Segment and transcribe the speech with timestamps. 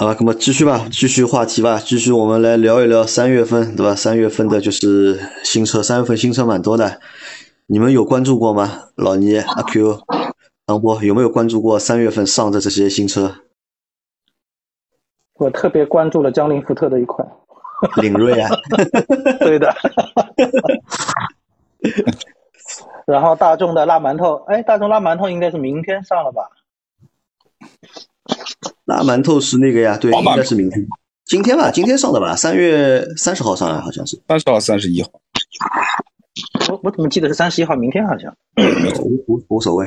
[0.00, 3.94] 啊，那么继续吧，继续话题吧，继续我们来聊一聊三月份，对吧？
[3.94, 6.98] 三月份的就是新车，三月份新车蛮多的，
[7.66, 8.84] 你们有关注过吗？
[8.96, 10.00] 老倪、阿 Q、
[10.66, 13.34] 张波有没有关注过三月份上的这些新车？
[15.34, 17.28] 我特别关注了江铃福特的一款
[17.96, 18.48] 领锐啊，
[19.40, 19.70] 对的。
[23.04, 26.48] 然后大众的辣馒头，哎，大众辣馒头应该是明天上了吧？
[28.84, 30.86] 辣馒头是那个呀，对，应该是明天，
[31.24, 35.10] 今天吧，今天上的吧，三月三十号上来好像是，三十号、三十一号。
[36.68, 37.74] 我我怎么记得是三十一号？
[37.76, 38.34] 明天好像。
[39.02, 39.86] 无无无所谓。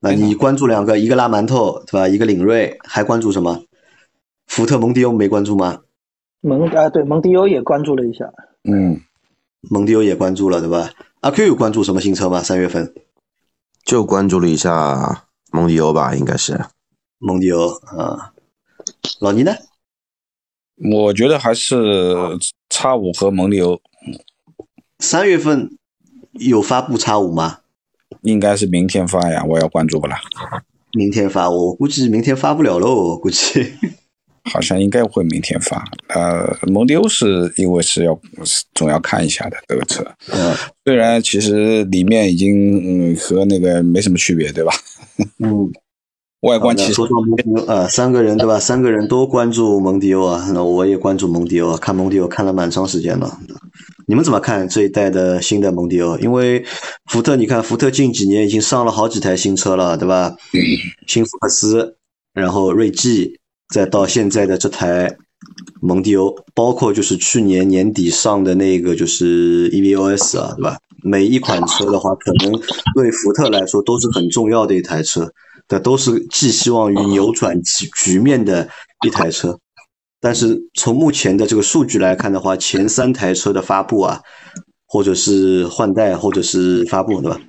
[0.00, 2.08] 那你关注两个，一个拉馒头，对吧？
[2.08, 3.62] 一个领锐，还关注什么？
[4.46, 5.80] 福特蒙迪欧没关注吗？
[6.40, 8.26] 蒙啊，对，蒙迪欧也关注了一下。
[8.64, 9.00] 嗯，
[9.70, 10.90] 蒙迪欧也关注了，对吧？
[11.20, 12.42] 阿 Q 有关注什么新车吗？
[12.42, 12.92] 三月份
[13.84, 16.60] 就关注了一下蒙迪欧吧，应该是
[17.24, 18.32] 蒙迪欧啊。
[19.20, 19.52] 老倪呢？
[20.76, 22.14] 我觉得还是
[22.68, 23.80] 叉五和蒙迪欧。
[24.98, 25.70] 三月份
[26.32, 27.60] 有发布叉五吗？
[28.22, 30.20] 应该是明天发呀，我要关注不啦？
[30.92, 33.72] 明天发，我估计明天发不了喽，估计。
[34.44, 35.82] 好像应该会明天发。
[36.08, 38.20] 呃，蒙迪欧是因为是要
[38.74, 40.04] 总要看一下的这个车。
[40.32, 40.54] 嗯。
[40.84, 44.72] 虽然其实里面已经嗯和那个没什么区别，对吧？
[45.38, 45.72] 嗯。
[46.44, 48.60] 外观其实说说蒙迪欧啊，三个人对吧？
[48.60, 53.38] 三个人都关注蒙迪欧啊，那我也关注蒙迪欧，看蒙迪欧看了蛮长时间了。
[54.06, 56.18] 你们怎么看这一代的新的蒙迪欧？
[56.18, 56.62] 因为
[57.10, 60.36] 福特，你看福特近几年已经上了好几台新车了，对吧？
[61.06, 61.96] 新福克斯，
[62.34, 63.38] 然后锐际，
[63.72, 65.16] 再到现在的这台
[65.80, 70.76] 蒙迪欧，包括就是去年年底上的那个就是 EVOS 啊，对吧？
[71.02, 72.52] 每一款车的话，可能
[72.94, 75.32] 对福特来说都是很重要的一台车。
[75.66, 78.68] 的都是寄希望于扭转局局面的
[79.06, 79.58] 一台车，
[80.20, 84.20] 但是从目前的这个数据来看的话，前三台车的发布啊，
[84.86, 87.40] 或者是换代，或者是发布，对吧？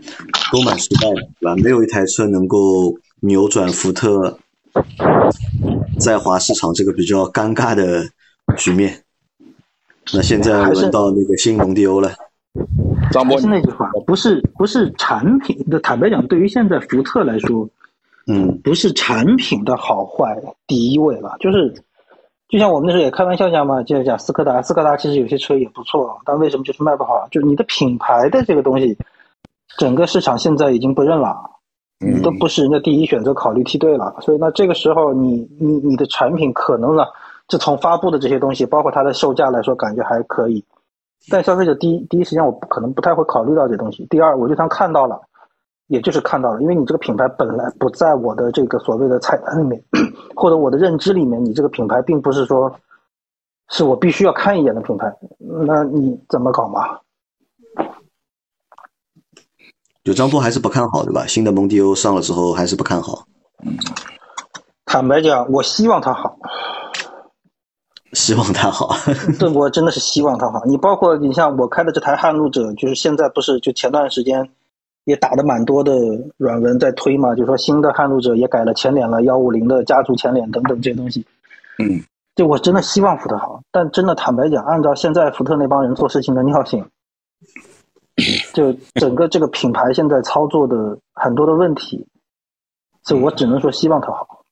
[0.52, 1.56] 都蛮失败的，对吧？
[1.58, 4.40] 没有一台车能够扭转福特
[6.00, 8.06] 在华市场这个比较尴尬的
[8.58, 9.04] 局面。
[10.14, 12.14] 那现在轮到那个新蒙迪欧了。
[13.12, 17.70] 还是那句话，不是不是产品的，坦白讲，对于现在福特来说。
[18.28, 21.72] 嗯，不是产品的好坏第一位了，就是，
[22.50, 27.28] 就像我们那时候也开玩笑讲嘛，就是讲斯柯达，斯柯达其实有些车也不错，但为什么就是卖不好？
[27.30, 28.98] 就是你的品牌的这个东西，
[29.78, 31.38] 整个市场现在已经不认了，
[32.00, 37.04] 你都不是人家第一选择考虑梯队了，所以那这个时候你你你的产品可能呢，
[37.48, 40.66] 就从发布的这些东西，包括它的售价来说，感觉还可以，
[41.30, 45.22] 但消费者第一第一时间我不可能不太会考虑到这东西，第二我就算看到了。
[45.88, 49.84] 也就是看到了，因为你这个品牌本来不在我的这个所谓的菜单里面，
[50.36, 52.76] 或者我的认知里面，你这个品牌并不是说
[53.70, 55.16] 是我必须要看一眼的品牌，
[55.68, 57.00] 那你怎么搞嘛？
[60.04, 61.26] 就张波还是不看好，对吧？
[61.28, 63.26] 新的蒙迪欧上了之后还是不看好。
[64.86, 66.38] 坦白讲，我希望它好，
[68.14, 68.96] 希望它好。
[69.40, 70.64] 对，我真的是希望它好。
[70.66, 74.50] 你包括你像我开的这台撼路者，就是现在不是就前段时间。
[75.06, 75.94] 也打的蛮多的
[76.38, 81.26] 软文在推嘛，就说新的撼路者也改了前脸了，幺五零的家族前脸等等这些东西。
[81.80, 82.02] 嗯，
[82.36, 86.86] 就我真的希望福特好，但真的坦白讲，按照现在福特那帮人做事情的尿性，
[88.54, 92.06] 就整个这个品牌现在操作的很多的问题，
[93.04, 94.44] 所以我只能说希望它好。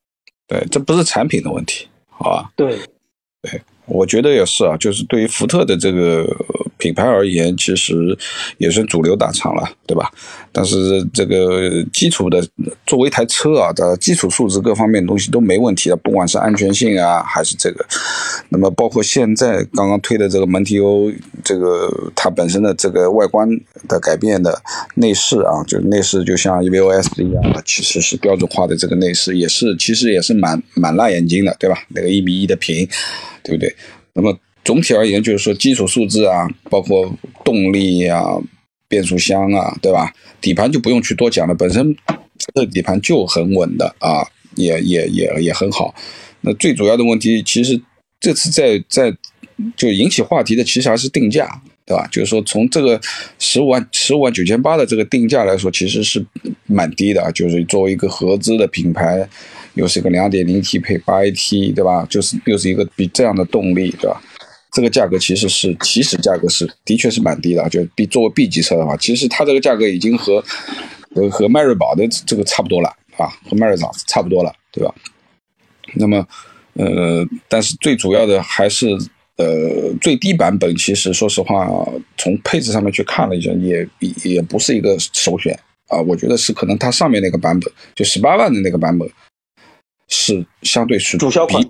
[0.47, 2.52] 对，这不是产品的问题，好吧？
[2.56, 2.78] 对，
[3.41, 3.62] 对。
[3.85, 6.25] 我觉得也是啊，就是对于福特的这个
[6.78, 8.17] 品牌而言，其实
[8.57, 10.11] 也是主流大厂了，对吧？
[10.51, 12.45] 但是这个基础的
[12.85, 17.85] 作为一台车啊的基础素质各方面东西都没问题的，不管是安全性啊，还是这个，
[18.50, 21.11] 那么包括现在刚刚推的这个蒙迪欧，
[21.44, 23.50] 这个它本身的这个外观
[23.88, 24.61] 的改变的
[24.95, 31.78] 内饰啊，就内饰就像 EVOS 一样的，其实是标准化的这个内饰，也是其实也是蛮蛮辣眼睛的，对吧？
[31.90, 32.87] 那个一米一的屏。
[33.46, 33.76] 对不对？
[34.14, 34.34] 那么
[34.64, 37.14] 总体而言，就是说基础素质啊，包括
[37.44, 38.24] 动力啊、
[38.88, 40.14] 变速箱啊，对吧？
[40.40, 41.96] 底盘就不用去多讲了，本身
[42.56, 44.26] 这底盘就很稳的啊，
[44.56, 45.94] 也也也也很好。
[46.42, 47.80] 那最主要的问题，其实
[48.20, 49.14] 这次在在
[49.76, 52.08] 就引起话题的，其实还是定价，对吧？
[52.12, 53.00] 就是说从这个
[53.40, 56.26] 十五万十五万九千八的这个定价来说，其实是
[56.66, 57.30] 蛮低的啊。
[57.32, 59.28] 就是作为一个合资的品牌。
[59.76, 62.06] 又是一个两点零 T 配八 AT，对吧？
[62.08, 64.22] 就是又是一个比这样的动力，对吧？
[64.73, 70.43] 这个价格其实是起始价格是的确是蛮低的，就比作为 B 级车的话，其实它这个价格已经和
[71.14, 74.93] 和和迈锐宝的这个差不多了啊，和迈锐宝差不多了，对吧？
[75.93, 76.28] 那么
[76.73, 78.87] 呃，但是最主要的还是
[79.37, 81.67] 呃最低版本，其实说实话，
[82.17, 83.87] 从配置上面去看了一下，也
[84.23, 85.53] 也不是一个首选
[85.90, 86.02] 啊。
[86.02, 89.08] 我觉得是可能它上面那个版本，就十八万的那个版本，
[90.08, 91.64] 是相对是主销款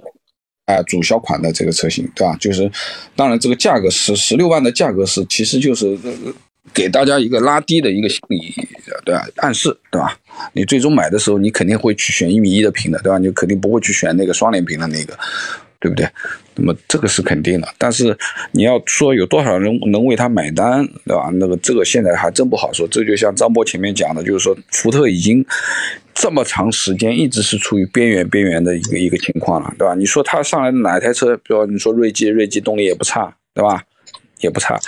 [0.66, 2.38] 比哎，主销款的这个车型，对吧？
[2.40, 2.72] 就是，
[3.16, 5.98] 当然这个价格十十六万的价格是，其实就是
[6.74, 8.54] 给大家一个拉低的一个心理，
[9.04, 9.28] 对吧？
[9.38, 10.18] 暗示，对吧？
[10.54, 13.18] 你最终买的时候，你肯定会去选一米一的屏的，对吧？
[13.18, 15.18] 你肯定不会去选那个双联屏的那个，
[15.80, 16.08] 对不对？
[16.56, 18.18] 那么这个是肯定的，但是
[18.52, 21.30] 你要说有多少人能为它买单，对吧？
[21.34, 22.88] 那个这个现在还真不好说。
[22.88, 25.46] 这就像张波前面讲的，就是说福特已经
[26.14, 29.96] 这么长时间一直是处于边缘边缘的一个一个情况了，对吧？
[29.96, 33.84] 你说他上来的哪台车，比如你说锐际，锐际动力也不差，对吧？
[34.40, 34.80] 也不差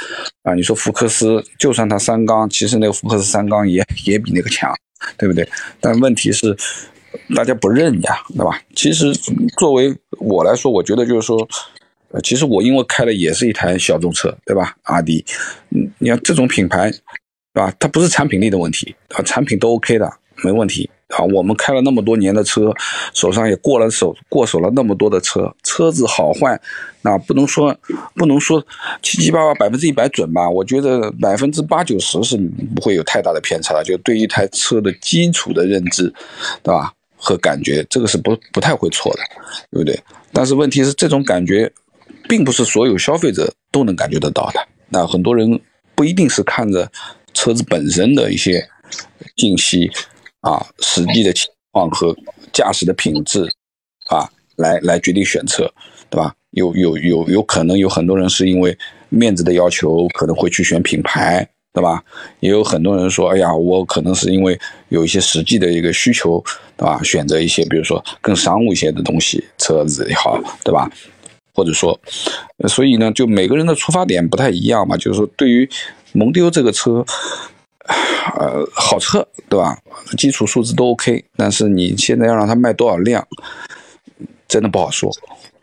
[0.44, 0.54] 啊。
[0.54, 4.74] 你说福克斯，就算它三缸，其实那个福克斯三缸也 也比那个强，
[5.18, 5.48] 对不对？
[5.80, 6.56] 但问题是
[7.36, 8.62] 大家不认呀，对吧？
[8.76, 9.14] 其实
[9.58, 11.48] 作为我来说，我觉得就是说。
[12.12, 14.74] 呃，其实我因为开的也是一台小众车，对吧？
[14.84, 15.26] 阿迪，
[15.72, 16.90] 嗯，你看这种品牌，
[17.52, 17.74] 对吧？
[17.78, 20.10] 它不是产品力的问题啊，产品都 OK 的，
[20.42, 21.24] 没问题啊。
[21.34, 22.72] 我们开了那么多年的车，
[23.14, 26.60] 手上也过了手过手了那么多的车，车子好坏，
[27.02, 27.76] 那不能说
[28.16, 28.64] 不能说
[29.02, 30.50] 七七八八百分之一百准吧？
[30.50, 32.38] 我觉得百分之八九十是
[32.76, 33.84] 不会有太大的偏差的。
[33.84, 36.14] 就对一台车的基础的认知，
[36.64, 36.94] 对吧？
[37.16, 39.20] 和感觉，这个是不不太会错的，
[39.72, 40.00] 对不对？
[40.32, 41.72] 但是问题是这种感觉。
[42.28, 44.60] 并不是所有消费者都能感觉得到的。
[44.90, 45.60] 那很多人
[45.94, 46.92] 不一定是看着
[47.36, 48.68] 车子本身的一些
[49.36, 49.92] 信息
[50.46, 52.16] 啊、实际的情况和
[52.54, 53.52] 驾驶的品质
[54.10, 55.68] 啊，来来决定选车，
[56.08, 56.32] 对吧？
[56.52, 58.78] 有有有有可能有很多人是因为
[59.10, 62.04] 面子的要求，可能会去选品牌，对吧？
[62.42, 64.58] 也有很多人说，哎呀，我可能是因为
[64.90, 66.44] 有一些实际的一个需求，
[66.78, 67.02] 对吧？
[67.04, 70.88] 选择一些比如说更商务一些的东西，车子也好，对吧？
[71.56, 72.00] 或者说，
[72.68, 74.96] 所以呢，就每个人的出发点不太一样嘛。
[74.96, 75.68] 就是说，对于
[76.12, 77.04] 蒙迪欧这个车，
[77.88, 79.78] 呃，好车，对吧？
[80.18, 83.26] 基础数字都 OK，但是你现在要让它卖多少量，
[84.48, 85.10] 真的不好说，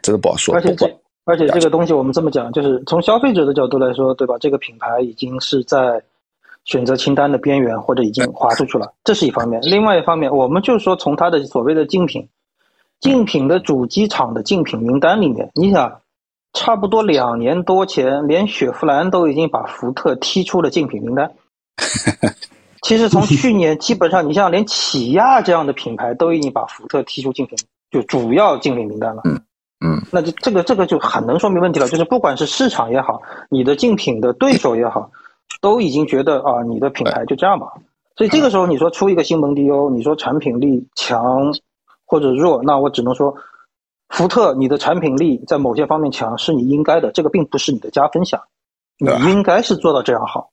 [0.00, 0.54] 真的不好说。
[0.54, 0.86] 而且这，
[1.24, 4.36] 而且这个东西我们这么讲，就是从消费者的角度来说，对吧？
[4.40, 6.02] 这个品牌已经是在
[6.64, 9.60] 选择清单的边缘，或者已经划出去了，这是一方面。
[9.62, 12.28] 另外一方面，我们就是说从它的所谓的竞品。
[13.00, 15.92] 竞品的主机厂的竞品名单里面，你想，
[16.52, 21.28] 差不多两年多前，连雪佛兰都已经把福特踢出了竞品名单。
[22.82, 27.56] 其实从去年，基本上你像连起亚这样的品牌都已经把福特踢出竞品，
[27.90, 29.22] 就主要竞品名单了。
[29.24, 29.40] 嗯
[29.84, 33.20] 嗯，那就这个这个就很能说明问题了，就是不管是市场也好，
[33.50, 35.10] 你的竞品的对手也好，
[35.60, 37.66] 都已经觉得啊，你的品牌就这样吧。
[38.16, 41.52] 所以这个时候你说出一个新蒙迪欧，你说产品力强。
[42.04, 43.34] 或者弱，那我只能说，
[44.10, 48.38] 福特，你的产品力在某些方面强是你应该的，这个并不是你的加分项，
[48.98, 50.50] 你应该是做到这样好。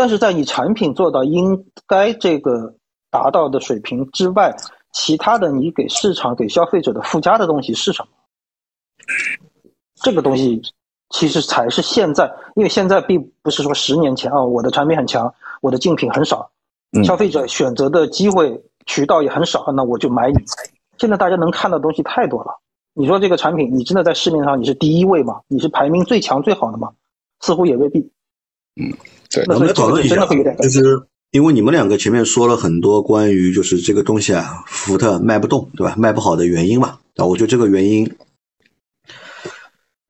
[0.00, 2.74] 但是在你产品做到应该这个
[3.10, 4.50] 达到的水平之外，
[4.94, 8.08] 其他的你给市场给消费者的附加的东西是什么？
[9.96, 10.62] 这个东西
[11.10, 16.50] 其实才是现在，因为现在并不是说十年前啊，我的产品很强，我的竞品很少，
[17.04, 20.38] 消费者选择的机会渠道也很少，那我就买你。
[20.96, 22.58] 现在大家能看到的东西太多了，
[22.94, 25.42] 你说这个产品，你真的在市面上你是第一位吗？
[25.46, 26.90] 你是排名最强最好的吗？
[27.40, 27.98] 似乎也未必。
[28.80, 28.96] 嗯，
[29.30, 29.44] 对。
[29.48, 30.82] 我们来讨论一下，就是
[31.30, 35.94] 因为你们两个前面说了很多关于就是这个东西啊，福特卖不动，对吧？
[35.96, 38.10] 卖不好的原因嘛，啊，我觉得这个原因，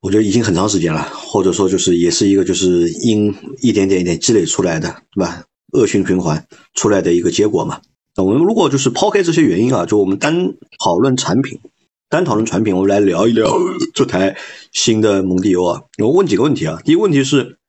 [0.00, 5.45] 我觉得已经很长时间了，或者说就是也是一个就是因一点点一点积累出来的，对吧？
[5.73, 7.81] 恶性循环出来的一个结果嘛。
[8.17, 11.61] 那我们如果就是抛开这些原因啊，就我们单讨论产品，
[12.09, 13.57] 单讨论产品，我们来聊一聊
[13.95, 14.37] 这台
[14.73, 15.83] 新的蒙迪欧啊。
[15.99, 16.81] 我问几个问题啊。
[16.85, 17.60] 第一个问题是，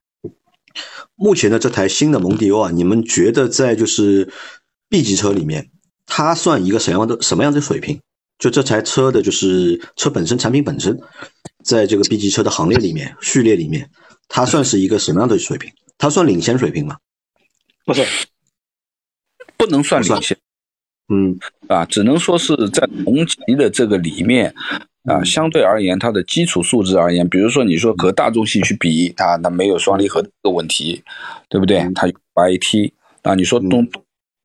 [1.22, 4.34] 目前的这台新的蒙迪欧啊，你们觉得在就是
[4.90, 5.70] B 级车里面，
[6.08, 8.02] 它算一个什么样的什么样的水平？
[8.40, 11.00] 就这台车的就是车本身产品本身，
[11.64, 13.88] 在这个 B 级车的行列里面序列里面，
[14.28, 15.72] 它算是一个什么样的水平？
[16.00, 16.98] 它算领先水平吗？
[17.86, 18.04] 不是。
[19.58, 20.36] 不能算领先，
[21.14, 21.38] 嗯
[21.68, 24.56] 啊，只能说是在同级的这个里面
[25.04, 31.04] 啊，相对而言，它的基础素质而言，比如说你说和大众系去比，它那没有双离合的问题，
[31.50, 31.88] 对不对？
[31.96, 32.92] 它有 8AT
[33.24, 33.88] 啊，你说动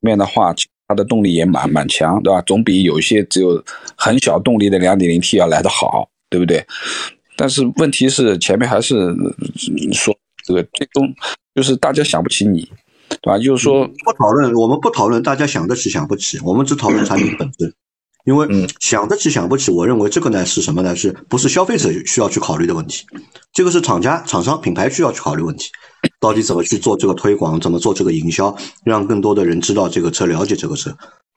[0.00, 0.54] 面的话，
[0.88, 2.40] 它的动力也蛮蛮强，对吧？
[2.42, 3.62] 总比有一些只有
[3.96, 6.64] 很小动力的 2.0T 要来得好，对不对？
[7.36, 9.14] 但是问题是前面还是
[9.92, 11.12] 说这个最终
[11.54, 12.70] 就是大家想不起你。
[13.08, 13.38] 对吧？
[13.38, 17.72] 就是说，不讨论，我们不讨论大家想得起想不起，我们只讨论产品本身。
[18.26, 20.96] 因为想得起想不起，我认为这个呢是什么呢？
[20.96, 23.06] 是不是消费者需要去考虑的问题？
[23.52, 25.70] 这个是厂家、厂商、品牌需要去考虑问题。
[26.18, 27.60] 到底怎么去做这个推广？
[27.60, 28.54] 怎么做这个营销？
[28.84, 30.96] 让更多的人知道这个车，了解这个车。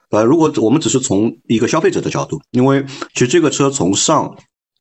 [0.10, 4.36] 呃，如果我们只是从一个消费者的角度，因为其实这个车从上，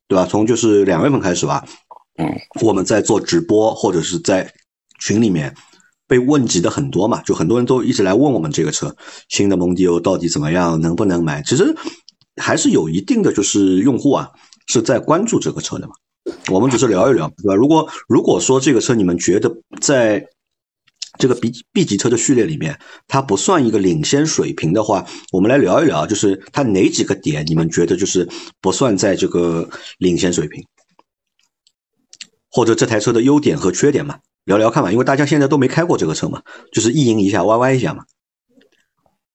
[0.07, 0.25] 对吧？
[0.25, 1.63] 从就是两月份开始吧，
[2.17, 2.27] 嗯，
[2.63, 4.51] 我们在做直播或者是在
[4.99, 5.53] 群里面。
[6.09, 8.93] 被问及的很多嘛，就很多人都一直来问我们这个车
[9.29, 11.43] 新的蒙迪欧到底怎么样，能不能买？
[11.43, 11.75] 其实
[12.37, 14.31] 还是有一定的就是用户啊
[14.67, 15.93] 是在关注这个车的嘛。
[16.49, 17.53] 我们只是聊一聊，对吧？
[17.53, 20.27] 如果如果说这个车你们觉得在
[21.19, 28.27] 这个 B B 级车的序列里面它不算一个领先水平的话，我们来聊一聊，就是它哪几个点你们觉得就是
[28.61, 30.63] 不算在这个领先水平，
[32.49, 34.17] 或者这台车的优点和缺点嘛？
[34.49, 36.41] 聊聊看嘛，因为大家现在都没开过这个车嘛，
[36.71, 38.03] 就是意淫一下，歪歪一下嘛。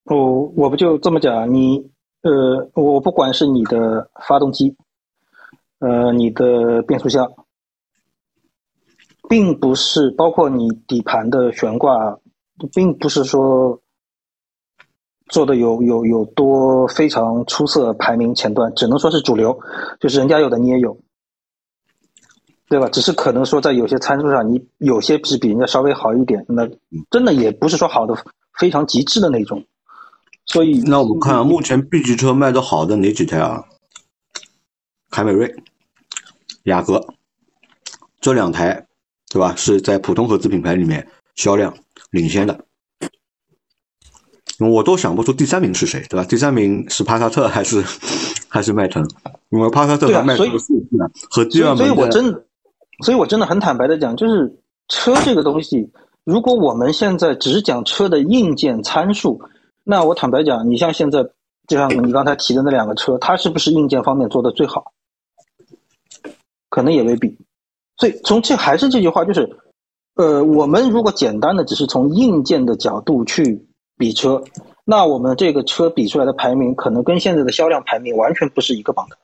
[0.07, 1.89] 我我不就这么讲，你
[2.23, 4.75] 呃，我不管是你的发动机，
[5.79, 7.33] 呃，你的变速箱，
[9.29, 12.19] 并不是包括你底盘的悬挂，
[12.75, 13.81] 并不是说
[15.29, 19.57] 做的有有有多非常出色，排名前端，只能说是主流，
[20.01, 20.99] 就是人家有的你也有。
[22.69, 22.89] 对吧？
[22.89, 26.67] 只是可能说在有些参数上，你有些是比人家稍微好一点，那
[27.11, 28.17] 真的也不是说好的
[28.59, 29.63] 非常极致的那种。
[30.47, 33.65] 所以，那我们看目前 B 级车卖的好的哪几台啊？
[35.11, 35.55] 凯美瑞、
[36.65, 37.07] 雅阁
[38.21, 38.87] 这两台，
[39.31, 39.55] 对吧？
[39.57, 41.75] 是在普通合资品牌里面销量
[42.11, 42.65] 领先的。
[44.59, 46.25] 我都想不出第三名是谁，对吧？
[46.25, 47.85] 第三名是帕萨特还是
[48.49, 49.07] 还是迈腾？
[49.51, 50.47] 因为帕萨特和迈腾
[51.31, 51.45] 所
[51.87, 52.45] 以我真的。
[53.03, 55.91] 所以，我真的很坦白的讲，就是车这个东西，
[56.25, 59.41] 如果我们现在只讲车的硬件参数，
[59.83, 61.23] 那我坦白讲，你像现在，
[61.67, 64.93] 就像你刚才提的那两个车，它是不是硬件方面做的最好？
[66.69, 67.37] 可能也未必。
[67.97, 69.49] 所以，从这还是这句话，就是，
[70.15, 74.43] 呃，我们如果简单的只是从硬件的角度去比车，
[74.85, 79.17] 那我们这个车比出来的排名，可能跟现在的销量排名完全不是一个榜的。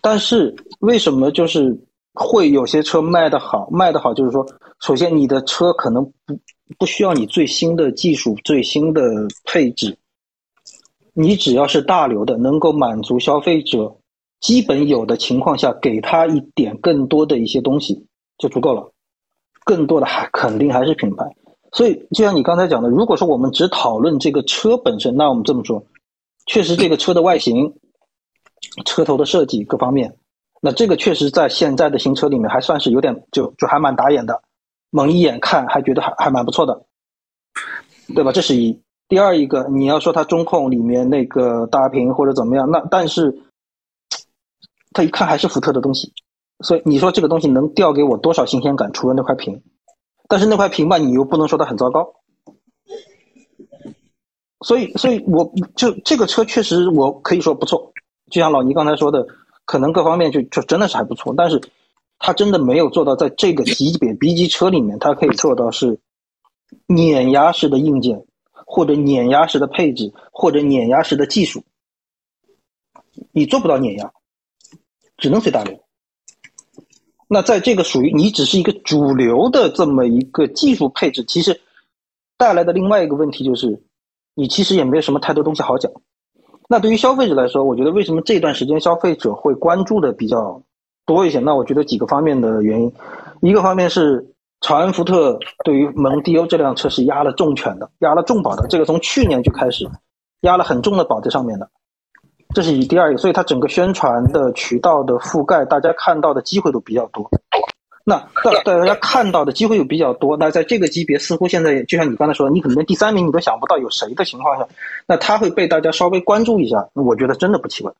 [0.00, 1.76] 但是为什么就是
[2.14, 3.68] 会有些车卖的好？
[3.70, 4.46] 卖的好就是说，
[4.80, 6.38] 首先你的车可能不
[6.78, 9.02] 不需要你最新的技术、最新的
[9.44, 9.96] 配置，
[11.12, 13.96] 你只要是大流的，能够满足消费者
[14.40, 18.06] 基本有的情况下，给他一点更多的一些东西
[18.38, 18.92] 就足够了。
[19.64, 21.24] 更多的还肯定还是品牌。
[21.72, 25.84] 所以就像你刚才讲的，如果说我们只讨论这个车本身，那我们这么说，
[26.46, 27.74] 确实这个车的外形。
[28.84, 30.16] 车头的设计各方面，
[30.66, 34.42] 那这个确实在现在的新车里面还算是有点就就还蛮打眼的，
[34.90, 36.86] 猛一眼看还觉得还还蛮不错的，
[38.16, 38.32] 对吧？
[38.32, 38.76] 这是一。
[39.06, 43.32] 第二一个，你要说它中控里面那个大屏或者怎么样，那但是
[44.90, 46.12] 它一看还是福特的东西，
[46.64, 48.92] 所以你说这个东西能调给我多少新鲜感？
[48.92, 49.62] 除了那块屏，
[50.28, 52.12] 但是那块屏吧，你又不能说它很糟糕。
[54.62, 57.92] 所以，所以我就这个车确实我可以说不错。
[58.32, 59.24] 就像老倪刚才说的，
[59.66, 61.60] 可能各方面就就真的是还不错，但是
[62.18, 65.98] 它真的没有做到在这个级别 B 级车里面，它可以做到是
[66.86, 68.24] 碾压式的硬件，
[68.64, 71.62] 或者碾压式的配置，或者碾压式的技术，
[73.32, 74.12] 你做不到碾压，
[75.18, 75.78] 只能随大流。
[77.28, 81.60] 那在这个属于你只是一个主流的这么一个技术配置，其实
[82.36, 83.82] 带来的另外一个问题就是，
[84.34, 85.90] 你其实也没有什么太多东西好讲。
[86.68, 90.60] 那对于消费者来说，我觉得为什么这段时间消费者会关注的比较
[91.04, 91.38] 多一些？
[91.38, 92.92] 那我觉得几个方面的原因，
[93.40, 99.88] 一个方面是长安福特对于蒙迪欧这辆车是压了重拳的，压了重保的，这个从去年就开始
[100.40, 101.68] 压了很重的保在上面的，
[102.54, 107.30] 这是以第二个，所以它整个宣传的渠道的覆盖，大家看到的机会都比较多。
[108.08, 114.68] 那大大家看到的机会又比较多，那在这个级别似乎现在就像你刚才说，你可能连第三名你都想不到有谁的情况下，
[115.08, 117.92] 那他会被大家稍微关注一下，我觉得真的不奇怪。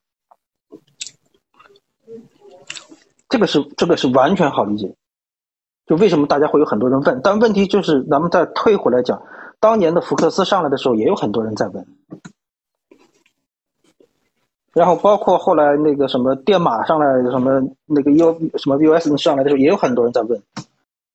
[3.28, 4.94] 这个是这个是完全好理解，
[5.88, 9.20] 就为什么大家会有很多人问，但问题就是咱们再退回来讲，
[9.58, 11.84] 当年的福克斯上来的时候，也有很多人在问。
[14.76, 20.38] 然后包括后来那个什么电马上来，什么那个 U 什么 US 上来的时候，也有很多人在问，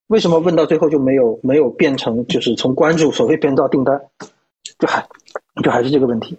[0.07, 4.01] 为什么问到最后就没有没有变成就是从关注所谓变到订单，
[4.79, 5.05] 就还
[5.63, 6.35] 就还是这个问题。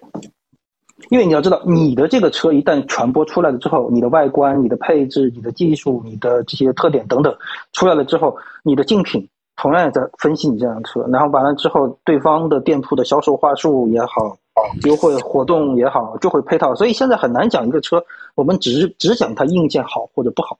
[1.11, 7.33] 因为你要知道，你的这个车一旦传播出来了之后，你的外观、你的配置、你的技术、你的这些特点等等
[7.73, 14.38] 出来了之后，你的竞品同样也在分析你这辆车，然后完了之后，对方的店铺的销售话术也好。
[14.85, 16.75] 优惠活动也好，就会配套。
[16.75, 18.05] 所以现在很难讲一个车，
[18.35, 20.59] 我们只只讲它硬件好或者不好。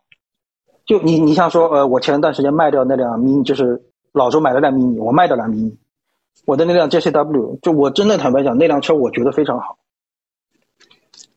[0.85, 3.81] 就你你像说，呃，我前段时间卖掉那辆 mini，就是
[4.13, 5.75] 老周买了辆 mini，我卖掉辆 mini，
[6.45, 9.79] 我的那辆 JCW，就我真的坦白讲，那辆车我觉得非常好，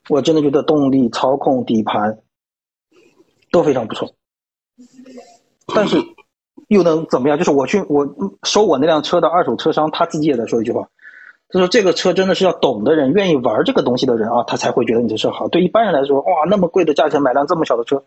[0.10, 2.20] 我真的觉得动力、操控、底盘
[3.52, 4.10] 都非常不错。
[5.74, 5.98] 但是
[6.68, 7.38] 又能怎么样？
[7.38, 8.08] 就是我去我
[8.44, 10.90] 收我那辆车的二手车商，他自己也在说一句话，
[11.56, 15.48] 他说这个车真的是要懂的人、愿意玩这个东西的人啊，他才会觉得你这车好。
[15.48, 18.04] 对一般人来说，哇，那么贵的价钱买辆这么小的车。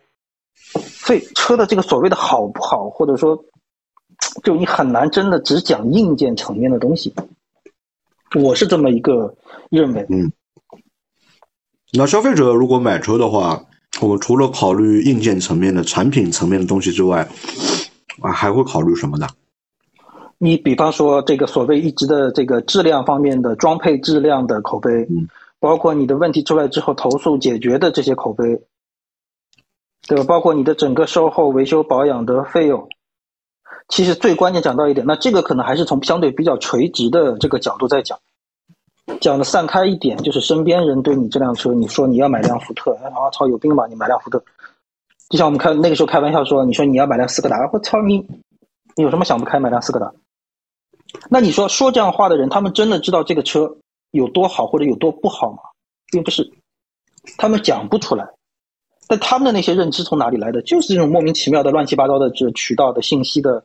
[0.75, 3.43] 所以车的这个所谓的好不好，或者说，
[4.45, 7.15] 就你很难真的只讲硬件层面的东西，
[8.39, 9.35] 我是这么一个
[9.71, 10.07] 认为。
[10.11, 10.31] 嗯。
[11.95, 13.65] 那消费者如果买车的话，
[14.03, 17.27] 我们除了考虑硬件层面的产品层面的东西之外，
[18.21, 19.27] 啊，还会考虑什么呢？
[20.39, 25.29] 你比方说这个所谓一直的这个质量方面的装配质量的口碑，嗯，
[25.61, 28.63] 包括你的问题出来之后投诉解决的这些口碑。
[30.07, 30.25] 对吧？
[30.27, 32.89] 包括你的整个售后维修保养的费用，
[33.89, 38.19] 其实最关键讲到一点，那这个可能还是从相对比较垂直的这个角度在讲，
[39.21, 43.87] 讲的散开一点，就是身边人对你这辆车，你说你要买辆福特，啊操有病吧？
[43.87, 44.43] 你买辆福特，
[45.29, 48.27] 就像我们开那个时候开玩笑说，你说你要买辆斯柯达，我操你，
[48.97, 50.11] 你有什么想不开买辆斯柯达？
[51.29, 53.77] 那你说说这样话的人，他们真的知道这个车
[54.11, 55.59] 有多好或者有多不好吗？
[56.11, 56.51] 并不是，
[57.37, 58.27] 他们讲不出来。
[59.07, 60.61] 但他们的那些认知从哪里来的？
[60.63, 63.65] 就是这种莫名其妙的、乱七八糟的这渠道的信息的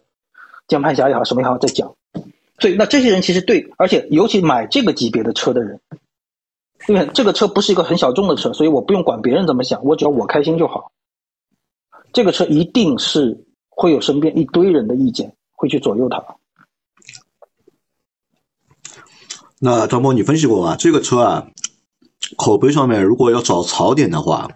[0.68, 1.94] 键盘侠也好，什么也好，在讲。
[2.60, 5.80] 所以，那这些人其实对，而且尤其买这个级别的车的人，
[6.88, 10.92] 因为这个车不是一个很小众的车，所以我不用管别人怎么想，我只要我开心就好。
[12.14, 13.38] 这个车一定是
[13.70, 16.24] 会有身边一堆人的意见会去左右它。
[19.66, 20.76] 那张波，你分析过吗？
[20.76, 21.48] 这个车啊，
[22.36, 24.50] 口碑上面如果要找槽点的话。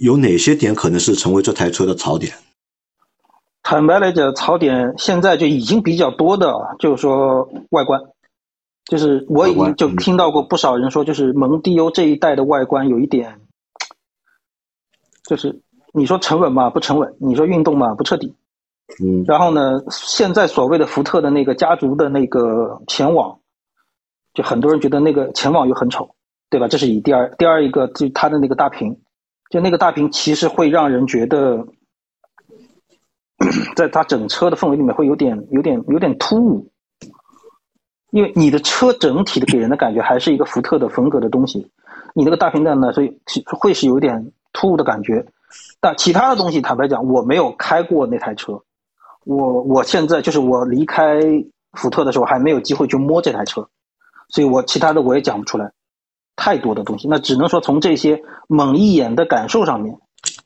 [0.00, 2.32] 有哪些点可能是成为这台车的槽点？
[3.62, 8.00] 坦白来讲，槽点现在就已经比较多的，就是说外观，
[8.86, 13.40] 就是我已经就听到过不少人说，就是蒙迪欧这一代的外观有一点，
[15.28, 15.60] 就是
[15.92, 18.34] 你说沉稳嘛，不沉稳；你说运动嘛，不彻底。
[19.04, 19.24] 嗯。
[19.26, 23.40] 然后呢，现在所谓的福特的那个家族的那个前网，
[24.34, 26.14] 就很多人觉得那个前网又很丑，
[26.50, 26.68] 对吧？
[26.68, 28.98] 这是以第二第二一个，就它的那个大屏。
[29.50, 31.66] 就那个大屏，其实会让人觉得，
[33.76, 36.66] 在它整车的氛围里面会有点、有点、有点突兀，
[38.12, 41.70] 因为你的车整体的给人的感觉还是一个福特的风格的东西，
[42.14, 43.14] 你那个大屏的呢，所以
[43.44, 45.22] 会是有点突兀的感觉。
[45.80, 48.58] 但其他的东西，坦白讲，我没有开过那台车，
[49.26, 51.20] 我我现在就是我离开
[51.72, 53.68] 福特的时候还没有机会去摸这台车，
[54.32, 55.70] 所以我其他的我也讲不出来。
[56.34, 59.94] 太多的东西，那只能说从这些猛一眼的感受上面。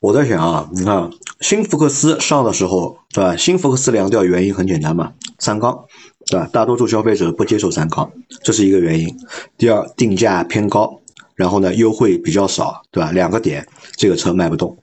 [0.01, 3.37] 我在想啊，你看新福克斯上的时候，对吧？
[3.37, 5.85] 新福克斯凉掉原因很简单嘛，三缸，
[6.27, 6.49] 对吧？
[6.53, 8.11] 大多数消费者不接受三缸，
[8.43, 9.17] 这是一个原因。
[9.57, 11.01] 第二，定价偏高，
[11.35, 13.13] 然后呢，优惠比较少，对吧？
[13.13, 14.77] 两个点，这个车卖不动。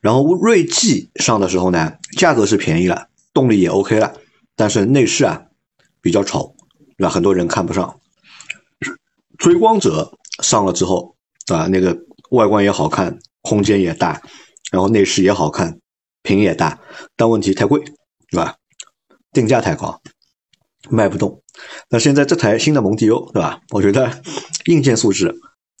[0.00, 4.12] 然后锐际上的时候呢，价格是便宜了，动力也 OK 了，
[4.54, 5.44] 但是内饰啊
[6.02, 6.54] 比较丑，
[6.98, 7.08] 对吧？
[7.08, 7.96] 很多人看不上。
[9.44, 10.10] 追光者。
[10.42, 11.14] 上了之后，
[11.46, 11.96] 啊，那个
[12.32, 14.20] 外观也好看，空间也大，
[14.72, 15.78] 然后内饰也好看，
[16.24, 16.76] 屏也大，
[17.14, 17.80] 但问题太贵，
[18.32, 18.56] 对吧？
[19.30, 20.02] 定价太高，
[20.90, 21.40] 卖不动。
[21.88, 23.60] 那现在这台新的蒙迪欧，对吧？
[23.70, 24.10] 我觉得
[24.64, 25.32] 硬件素质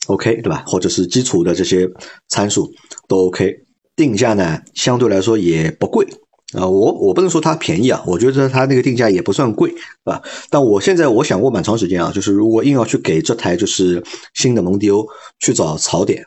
[0.06, 0.62] OK，对吧？
[0.68, 1.90] 或者是基础的这些
[2.28, 2.72] 参数
[3.08, 3.52] 都 OK，
[3.96, 6.06] 定价呢相对来说也不贵。
[6.56, 10.22] 啊，我我不能说它便宜啊，我觉得它那个定价也不算贵，是吧？
[10.50, 15.04] 但我现在我想过蛮长时间啊，就是如果硬要去给这台就是新的蒙迪欧
[15.40, 16.24] 去找槽点，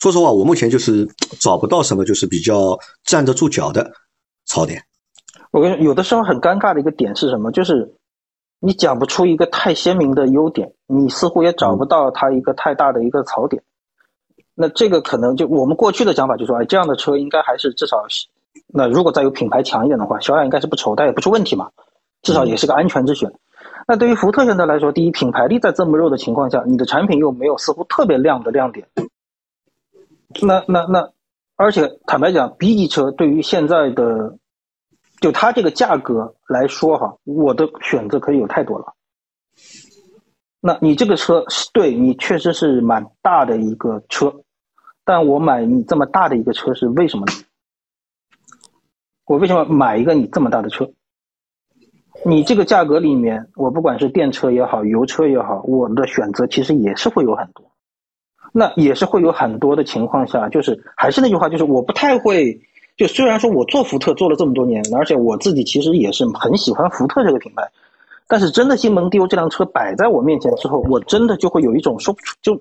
[0.00, 3.92] 说实话，我目前就是找不到什么就是比较站得住脚的
[4.46, 4.82] 槽点。
[5.52, 7.52] 我跟你说有的时候很尴尬的一个点是什么？
[7.52, 7.94] 就是
[8.58, 13.62] 你讲不出一个太鲜明的优点，你似乎也找不到它一个太大的一个槽点。
[14.54, 17.98] 那这个可能就我们过去的讲法就说，哎，这样的车应该还是至少。
[18.66, 21.70] 那如果再有品牌强一点的话，销量应该是不愁，但也不出问题嘛，
[22.22, 23.32] 至少也是个安全之选。
[23.88, 28.88] 那对于福特现在来说，第一，品牌力在这么弱的情况下，你的产品又没有似乎特别亮的亮点。
[30.42, 31.10] 那那那，
[31.54, 34.36] 而且坦白讲，B 级车对于现在的
[35.20, 38.92] 就它这个价格来说哈，我的选择可以有太多了。
[40.60, 44.34] 那你这个车是对你确实是蛮大的一个车，
[45.04, 47.32] 但我买你这么大的一个车是为什么呢？
[49.26, 50.88] 我为什么买一个你这么大的车？
[52.24, 57.70] 你这个价格里面，我不管是电车也好，油车也好，我的选择其实也是会有很多。
[58.52, 62.58] 那也是会有很多的情况下，就是还是那句话，就是我不太会。
[62.96, 67.62] 就虽然说我做福特做了这么多年，而且我自己其实也是很喜欢福特这个品牌，
[68.26, 72.58] 但是真的新蒙迪欧这辆车摆在我面前之后，我真的就会有一种说不出就，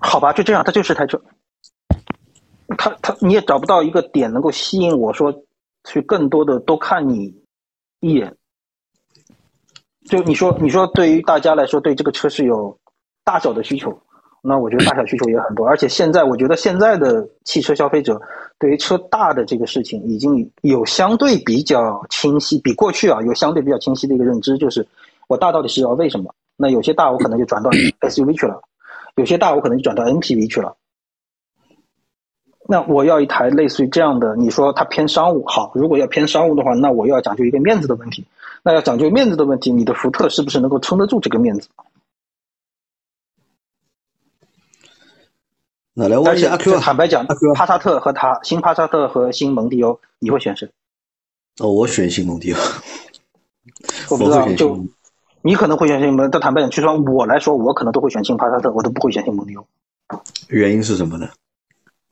[0.00, 1.22] 好吧，就这样，它就是台车。
[2.76, 5.34] 他他你也找不到一个点能够吸引我说
[5.84, 7.34] 去更多的多看你
[8.00, 8.36] 一眼。
[10.06, 12.76] 就你说你说对于大家来说对这个车是有
[13.22, 13.96] 大小的需求，
[14.42, 18.20] 那我觉得大小需求也很多，而且现在我觉得现在的汽车消费者
[18.58, 24.86] 对于车大的这个事情已经有相对比较清晰，比过去啊有相对比较清晰的一个认知，就是
[25.28, 26.34] 我大到底是要为什么？
[26.56, 28.60] 那有些大我可能就转到 SUV 去了，
[29.16, 30.74] 有些大我可能就转到 MPV 去了。
[32.70, 38.24] 那我要一台类似于这样的，你说它偏商务好，如果要偏商务的话，那我要讲究一个面子的问题。
[38.62, 41.68] 那要讲究面子的问题，你的福特是不是能够撑得住这个面子？
[45.94, 50.70] 那来问一下阿 Q，坦白讲，帕萨特和它新帕萨特和新蒙迪欧，你会选谁？
[51.58, 52.58] 哦，我选新蒙迪欧。
[54.10, 54.78] 我不知道，就
[55.42, 59.66] 你可能会选新蒙，但坦白讲，就算我来说，我可能都会选新帕萨特，我都不会选新蒙迪欧。
[60.46, 61.28] 原因是什么呢？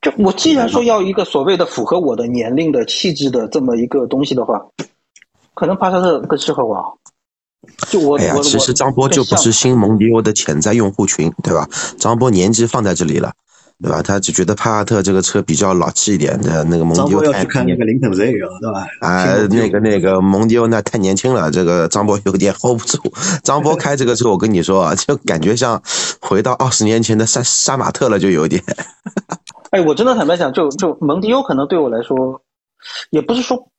[0.00, 4.60] 就我既然说要一个所谓的符合我的年龄的气质的这么一个东西的话，
[5.54, 6.98] 可能帕萨特更适合我。
[7.90, 11.68] 就我，哎呀，其实张波就不是新蒙迪欧的潜在用户群，对吧？
[11.98, 13.32] 张波年纪放在这里了，
[13.82, 14.00] 对吧？
[14.00, 18.86] 他只觉得帕萨特这个车比较老气一点的，那个蒙迪欧太看那个林肯 Z 啊，对吧？
[19.00, 23.12] 啊，那个那个蒙迪欧那太年轻了，这个张波有点 hold 不住。
[23.42, 25.82] 张波开这个车，我跟你说啊，就感觉像
[26.20, 28.62] 回到二十年前的杀杀马特了，就有点。
[29.70, 32.40] 哎，我真的坦白讲，就就蒙迪欧可能对我来说，
[33.10, 33.70] 也不是说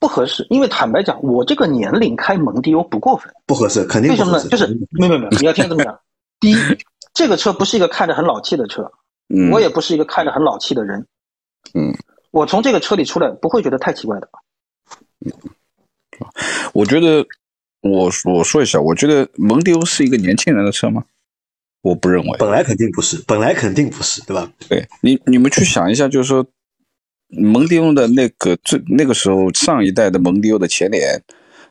[0.00, 4.48] 不合适，因为坦白讲，我这个年龄开蒙迪欧不过分，不合适，肯定为什么呢？
[4.48, 5.98] 就是没有没有没，你要听这么讲。
[6.40, 6.56] 第一，
[7.12, 8.90] 这个车不是一个看着很老气的车，
[9.28, 11.06] 嗯，我也不是一个看着很老气的人，
[11.74, 11.94] 嗯，
[12.30, 14.28] 我从这个车里出来不会觉得太奇怪的。
[15.24, 15.32] 嗯，
[16.72, 17.24] 我觉得
[17.80, 21.04] 我我说一下，我觉得蒙迪欧是一个年轻人的车吗？
[21.84, 24.50] 我不认为，本来肯定不是，本来肯定不是，对吧？
[24.70, 26.46] 对你，你们去想一下，就是说，
[27.28, 31.20] 蒙迪欧的那个最那个时候上一代的蒙迪欧的前脸，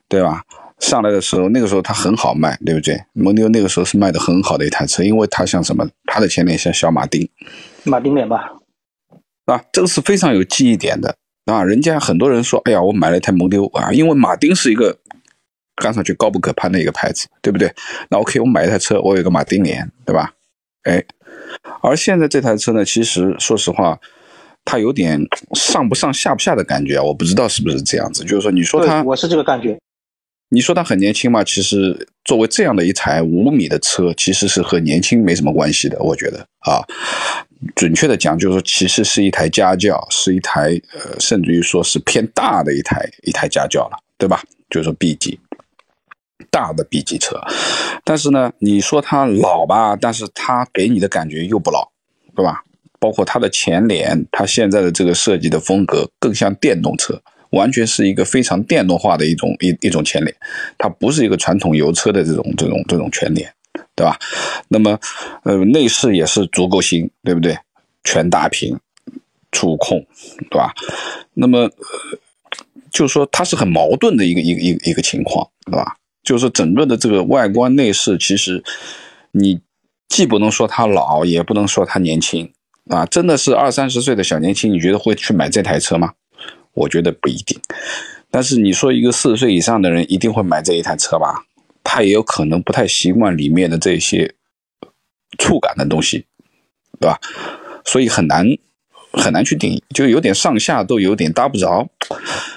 [0.08, 0.44] 对吧？
[0.78, 2.96] 上来的时候，那个时候它很好卖，对不对？
[3.14, 5.90] 蒙迪欧那个时候是卖的很好的一台车，因为它像什么？
[6.06, 7.28] 它的前脸像小马丁，
[7.84, 8.52] 马丁脸吧？
[9.46, 11.64] 啊，这个是非常有记忆点的啊！
[11.64, 15.00] 人家很多人说，哎呀，我买了一台蒙迪欧啊，因为马丁是一个。
[15.76, 17.74] 看上去高不可攀的一个牌子，对不对？
[18.10, 20.34] 那 OK，我买一台车，我有一个马丁脸，对吧？
[20.84, 21.04] 哎，
[21.82, 24.00] 而现在这台车呢，其实说实话，
[24.66, 25.20] 它有点
[25.54, 28.24] 上不上下不下的感觉啊，我不知道是不是这样子。
[28.24, 29.78] 就是说，你说它，我是这个感觉。
[30.50, 31.44] 你说它很年轻嘛？
[31.44, 35.98] 其实作为这样的一台五米的车，其实是和年轻没什么关系的。
[36.00, 36.84] 我觉得啊，
[37.76, 44.44] 准确的讲，就是说，其实是一台家轿，是一台呃，甚至于说是偏大的一台一台家轿了，对吧？
[44.70, 45.40] 就是说 B 级。
[46.54, 47.42] 大的 B 级车，
[48.04, 51.90] 但是呢，你说它老吧，但是它给你的感觉又不老，
[52.36, 52.62] 对吧？
[53.00, 60.34] 包括它的前脸，它现在的这个设计的风格更像电动车，完全是一个非常电动化的一种一一种前脸，
[60.78, 63.52] 它不是一个传统油车的这种这种这种前脸，
[63.96, 64.16] 对吧？
[64.68, 65.00] 那么，
[65.44, 67.58] 呃，内饰也是足够新，对不对？
[68.04, 68.80] 全大屏，
[69.52, 70.06] 触控，
[70.52, 70.72] 对吧？
[71.34, 71.70] 那么，
[72.92, 75.98] 就是说它是很矛盾的一个一个一个一个情况，对吧？
[76.24, 78.64] 就是整个的这个外观内饰，其实
[79.32, 79.60] 你
[80.08, 82.52] 既不能说它老，也不能说它年轻
[82.90, 83.06] 啊！
[83.06, 86.14] 真的是二三十岁的小年轻，你觉得会去买这台车吗？
[86.74, 87.60] 我觉得不一定。
[88.32, 91.46] 但是你说一个四十岁以上的人一定会买这一台车吧？
[91.84, 94.34] 他也有可能不太习惯里面的这些
[95.38, 96.26] 触感的东西，
[97.00, 97.20] 对吧？
[97.86, 98.48] 所以很难。
[99.14, 101.88] 很难去定义，就有点上下都有点搭不着，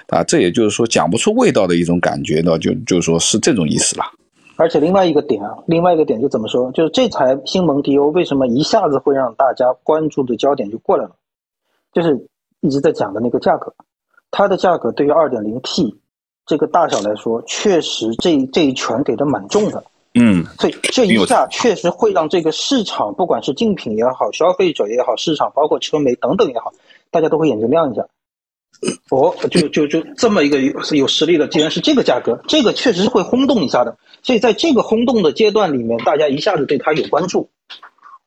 [0.09, 4.05] 啊，这也就是说讲不出味道的一种感觉呢，就就说是这种意思了。
[4.57, 11.11] 而且另外一个点啊，另外一个点就怎么说，就是这台新蒙迪欧为什么一下子会让大家关注的焦点就过来了，
[11.93, 12.27] 就是
[12.61, 13.75] 一直在讲的那个价格，
[14.31, 15.95] 它的价格对于二点零 T
[16.47, 19.85] 这个大小来说，确实这这一拳给的蛮重的。
[20.19, 26.73] 嗯，所以这一下确实会让这个市场，不管是竞品也好，消费者也好，市场包括车媒等等也好，
[27.11, 28.07] 大家都会眼睛亮一下。
[29.11, 33.97] 哦，就就就这么一个有有实力的，竟然是这个价格，这个确实是会轰动一下的。
[34.23, 37.51] 所以在这个轰动的阶段里面，大家一下子对它有关注，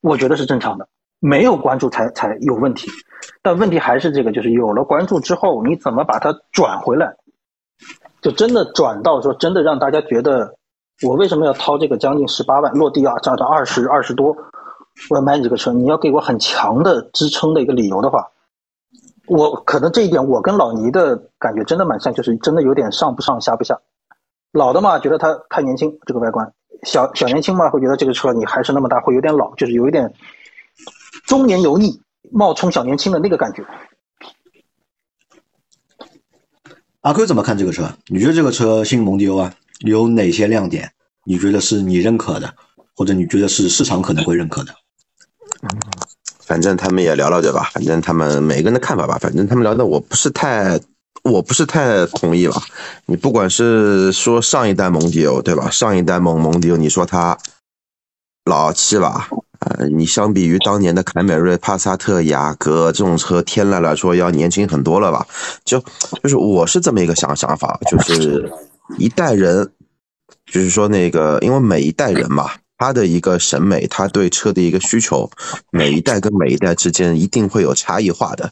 [0.01, 0.87] 我觉得是正常的。
[1.19, 2.87] 没有关注才才有问题，
[3.41, 7.15] 但问题还是这个，就是有了关注之后，你怎么把它转回来？
[8.21, 10.57] 就真的转到说真的让大家觉得
[11.03, 14.35] 我为什么要掏这个将近十八万落地啊，涨到二十二十多，
[15.09, 18.31] 我要买你这个车，你要给我很强的支撑的一个理由的话，
[19.27, 23.79] 我可能这一点我跟老倪的感觉真的蛮像，就是真的有点上不上下不下。
[24.51, 26.45] 老的嘛，觉得它太年轻，这个外观；
[26.83, 30.13] 小小年轻嘛，会觉得这个车你还是那么大，会有点老，就是有一点
[31.25, 33.63] 中年油腻冒充小年轻的那个感觉。
[37.01, 37.87] 阿坤怎么看这个车？
[38.07, 40.91] 你觉得这个车新蒙迪欧啊，有哪些亮点？
[41.25, 42.53] 你觉得是你认可的，
[42.95, 44.73] 或者你觉得是市场可能会认可的？
[46.39, 47.69] 反正他们也聊了对吧？
[47.73, 50.79] 反正他们每个人的看法吧，反正他们聊的我不是太。
[51.21, 52.55] 我不是太同意吧？
[53.05, 55.69] 你不管是说上一代蒙迪欧，对吧？
[55.69, 57.37] 上一代蒙蒙迪欧，你说它
[58.45, 59.29] 老气吧？
[59.59, 65.27] 呃，你相比于当年的凯美瑞、帕萨特、雅阁这种车，天籁来说要年轻很多了吧？
[65.65, 65.77] 就
[66.23, 68.49] 就是我是这么一个想想法，就是
[68.97, 69.71] 一代人，
[70.45, 75.29] 就是说那个，因为每一代人嘛，他的一个审美，他对车的一个需求，
[75.71, 78.51] 每一代跟每一代之间一定会有差异化的。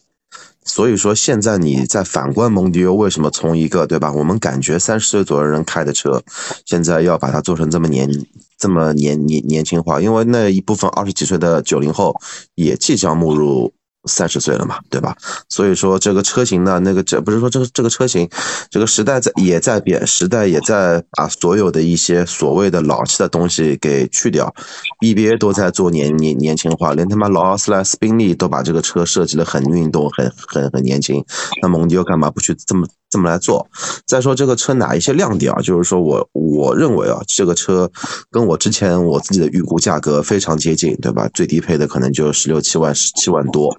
[0.63, 4.11] 所以说，现在你在反观蒙迪欧，为什么从一个对吧？
[4.11, 6.21] 我们感觉三十岁左右人开的车，
[6.65, 8.09] 现在要把它做成这么年
[8.57, 10.01] 这么年年年轻化？
[10.01, 12.19] 因为那一部分二十几岁的九零后
[12.55, 13.73] 也即将步入。
[14.05, 15.15] 三十岁了嘛，对吧？
[15.49, 18.29] 所以说这个车型呢，那个这不是说这个这个车型，
[18.69, 24.53] 这个时代在也在变，时代也在把所有的一些所谓的老气的东西给去掉
[25.01, 31.23] ，BBA 都在做年年年轻化，连他妈劳斯莱斯宾利都把这个车设计得很运动，很很很年轻，
[31.61, 32.87] 那蒙迪欧干嘛不去这么？
[33.17, 33.67] 这么来做。
[34.05, 35.59] 再说这个车哪一些亮点啊？
[35.63, 37.89] 就是说我我认为啊，这个车
[38.29, 41.27] 跟我之前我自己的预估价格非常接近，对吧？
[41.33, 43.75] 最低配的可能就十六七万、十七万多。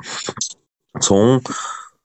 [1.00, 1.40] 从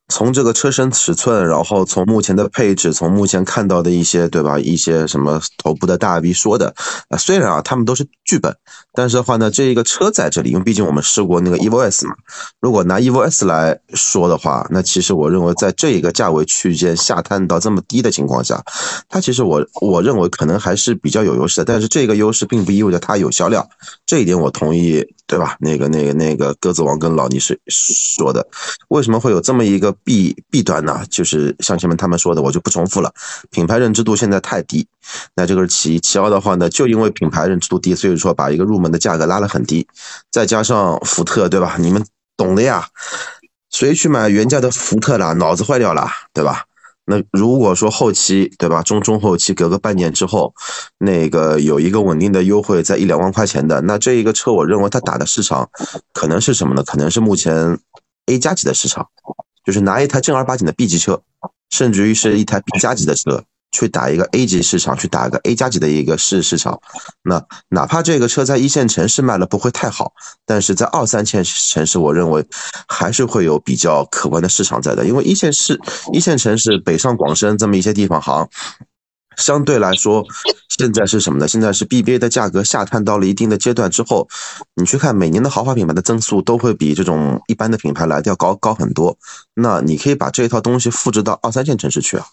[0.10, 4.60] 从这个车身尺寸，然后从目前的配置，从目前看到的一些，对吧？
[4.60, 6.76] 一些什么头部的大 V 说的
[7.10, 8.56] 啊，虽然啊，他们都是剧本，
[8.94, 12.14] 但是的话呢，这一个车在这里，因为毕竟我们试过那个 Evo S 嘛。
[12.60, 18.64] 如果拿 Evo S 来说的话，那其实我认为在这一个价位区间下探到这么低的情况下，
[19.08, 21.66] 它其实我我认为可能还是比较有优势的。
[21.66, 23.68] 但是这个优势并不意味着它有销量，
[24.06, 25.56] 这一点我同意，对吧？
[25.60, 28.46] 那个那个那个鸽子王跟老倪是说的，
[28.90, 29.94] 为什么会有这么一个？
[30.06, 33.14] 弊弊端呢，就是像前面他们说的，我就不重复了。
[33.52, 34.86] 品牌认知度现在太低，
[35.34, 36.00] 那这个是其一。
[36.00, 39.88] 其二的话呢，就因为品牌认知度低，所以说把一个入们的价格拉了很低。
[40.30, 41.78] 再加上福特，对吧？
[41.80, 42.06] 你们
[42.38, 42.90] 懂的呀。
[43.72, 45.32] 谁去买原价的福特啦？
[45.34, 46.66] 脑子坏掉了，对吧？
[47.06, 48.84] 那如果说后期，对吧？
[48.84, 50.54] 中中后期隔个半年之后，
[50.98, 55.70] 那个有一个稳定的优惠，在一两万块钱的，那这一个车，我认为它打的市场
[56.14, 56.84] 可能是什么呢？
[56.84, 57.80] 可能是目前
[58.28, 59.08] A 加级的市场。
[59.66, 61.22] 就是拿一台正儿八经的 B 级车，
[61.70, 66.80] 甚至于是一台 B 加级的车，去打一个 A 级市场，去打一个 A 加级的一个市市场。
[67.24, 70.14] 那哪怕这个车在一线城市卖了不会太好，
[70.46, 72.46] 但是在二三线城市，我认为
[72.88, 75.06] 还是会有比较可观的市场在的。
[75.06, 75.78] 因为一线市、
[76.14, 78.48] 一线城市，北上广深这么一些地方，行
[79.36, 80.24] 相对来说。
[80.70, 81.48] 现在是什么呢？
[81.48, 84.28] 现在是 BBA 的价格下探到了一定的阶段之后，
[84.76, 89.16] 你去看每年的豪华品牌的增速都会比这种一般的品牌来的要高高很多。
[89.54, 92.26] 那你可以把这一套东西复制到二三线城市去啊，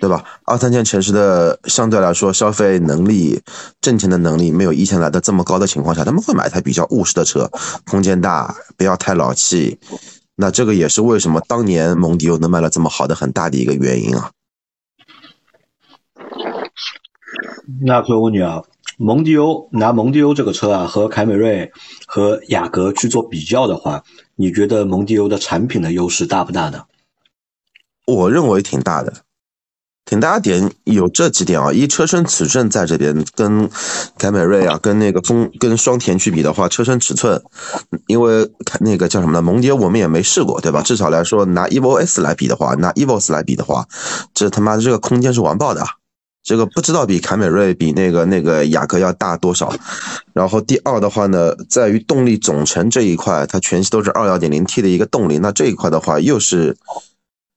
[0.00, 0.24] 对吧？
[0.44, 3.42] 二三线城市的相对来说消费能力、
[3.80, 7.50] 挣钱的能力没有一线来的这么高的情况下，他们会买一台比较务实的车，
[7.84, 9.78] 空间大，不要太老气。
[10.36, 14.30] 那这个也是为什么当年蒙迪欧能卖了这么好的很大的一个原因啊。
[17.82, 18.62] 那可以问你啊，
[18.96, 21.70] 蒙迪欧拿蒙迪欧这个车啊，和凯美瑞
[22.06, 24.02] 和雅阁去做比较的话，
[24.34, 26.84] 你觉得蒙迪欧的产品的优势大不大呢？
[28.06, 29.12] 我认为挺大的，
[30.10, 31.72] 请大家点有这几点啊。
[31.72, 33.70] 一车身尺寸在这边跟
[34.18, 37.40] 凯美瑞啊，跟那个风跟双田去比的话，车身尺寸，
[38.08, 39.40] 因为那个叫什么呢？
[39.40, 40.82] 蒙迪欧我们也没试过，对吧？
[40.82, 43.86] 至少来说，拿 Evo S 来比的话，拿 Evo S 来比的话，
[44.34, 45.86] 这他妈的这个空间是完爆的。
[46.42, 49.72] 这个不知道比凯美瑞比那个那个雅阁要大多少，
[50.32, 56.76] 然后第二的话呢，在于动力总成这一块，它全系都是二幺点零 T 的一个动力，那这一块的话又是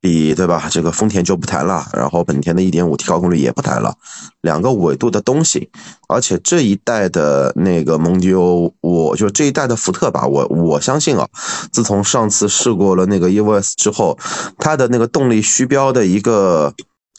[0.04, 0.68] 比对吧？
[0.70, 3.96] 这个丰田就不谈了，然后本田的一点五 T 高功率也不谈了，
[4.42, 5.70] 两个维度的东西，
[6.10, 11.26] 而且这一代的那个蒙迪欧，我就这一代的福特吧，我我相信啊，
[11.72, 14.20] 自从上次试过了那个 Evo S 之后，
[14.58, 16.74] 它的那个动力虚标的一个。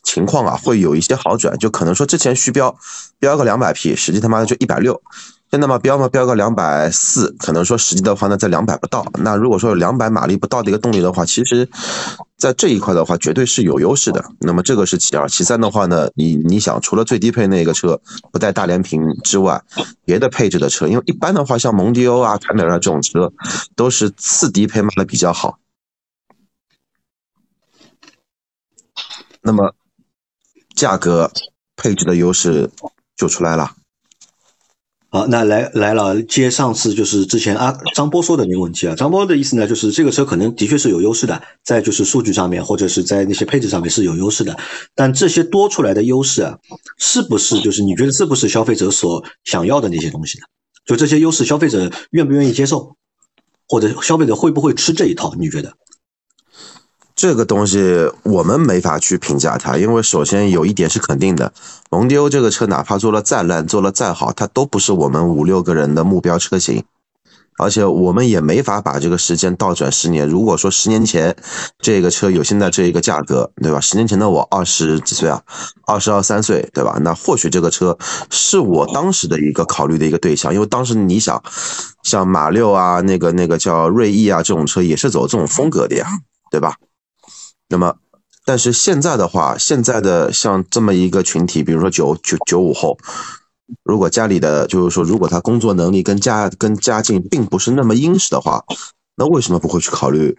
[0.06, 2.76] 情况啊，会有一些好转，就可能说之前虚标
[3.18, 5.00] 标个两百匹，实际他妈的就一百六，
[5.54, 9.06] 现在嘛标嘛标个两百四，可能说实际的话呢在两百不到。
[9.20, 11.68] 那如果说有两百马力不到的一个动力的话，其实，
[12.36, 14.24] 在这一块的话绝对是有优势的。
[14.40, 18.00] 那么这个是其二，其三的话呢，你你想除了最低配那个车
[18.32, 19.62] 不带大连屏之外，
[20.04, 23.32] 别的配置的车，因为一般的话像蒙迪欧啊、凯美瑞这种车，
[23.76, 25.60] 都是次低配卖的比较好。
[29.40, 29.72] 那么
[30.74, 31.30] 价格
[31.76, 32.72] 配置的优势
[33.14, 33.70] 就出来了。
[35.14, 44.58] 好，那来来了，接上次就是之前啊张波说的那个问题啊，张波的意思呢，就是这个车可能的确是有优势的，在就是数据上面或者是在那些配置上面是有优势的，
[44.92, 46.58] 但这些多出来的优势啊，
[46.98, 50.46] 是不是就是你觉得是不是消费者所想要的那些东西呢？
[50.84, 52.96] 就这些优势，消费者愿不愿意接受，
[53.68, 55.32] 或者消费者会不会吃这一套？
[55.38, 55.74] 你觉得？
[57.16, 61.52] 这个东西我们没法去评价它，因为首先有一点是肯定的，
[61.88, 66.82] 蒙迪欧这个车哪怕做了再烂，做了再好，它都不是我们五六个人的目标车型，
[67.56, 70.28] 而且我们也没法把这个时间倒转十年。
[70.28, 71.36] 如果说十年前
[71.78, 73.80] 这个车有现在这一个价格，对吧？
[73.80, 75.40] 十年前的我二十几岁啊，
[75.86, 76.98] 二十二三岁，对吧？
[77.00, 77.96] 那或许这个车
[78.28, 81.40] 是我当时的一个考虑的一个对象，因为当时你想，
[82.02, 86.08] 像马六啊，那个那个叫锐意啊这种车也是走这种风格的呀，
[86.50, 86.74] 对吧？
[87.74, 87.96] 那么，
[88.44, 92.96] 但是现在的话，现在的像这么一个群体，比如说九九九五后，
[93.82, 98.64] 如果家里的就是说，如果他工作能力跟家跟家境并不是那么殷实的话，
[99.16, 100.38] 那为什么不会去考虑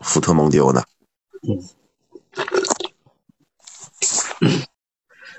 [0.00, 0.82] 福特蒙迪欧呢？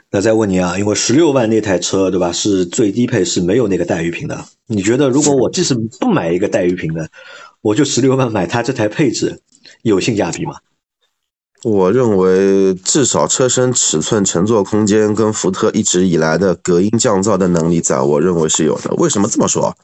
[0.10, 4.44] 那再问你啊，因为十六万那台车对吧，是最低配是没有那个带鱼屏的。
[4.66, 7.08] 你觉得如果我即使不买一个带鱼屏的，
[7.62, 9.40] 我就十六万买它这台配置？
[9.84, 10.58] 有性价比吗？
[11.64, 18.96] 我认为至少车身尺寸、乘坐空间跟福特一直以来的隔音降噪的能力，在我认为是有的。
[18.96, 19.78] 为什么这么说？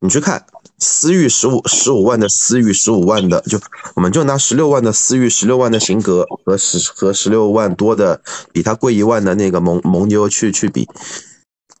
[0.00, 0.44] 你去看
[0.78, 3.60] 思域十五十五万的思域十五万的，就
[3.94, 10.88] 我们就拿十六万的思域十六万的型格和十和十六万多的比它贵一万的那个蒙蒙迪欧去去比，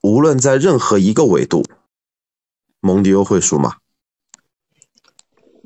[0.02, 1.64] 无论在任何一个维度，
[2.80, 3.78] 蒙迪欧会输吗？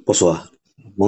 [0.07, 0.35] 不说。
[0.35, 0.54] 蒙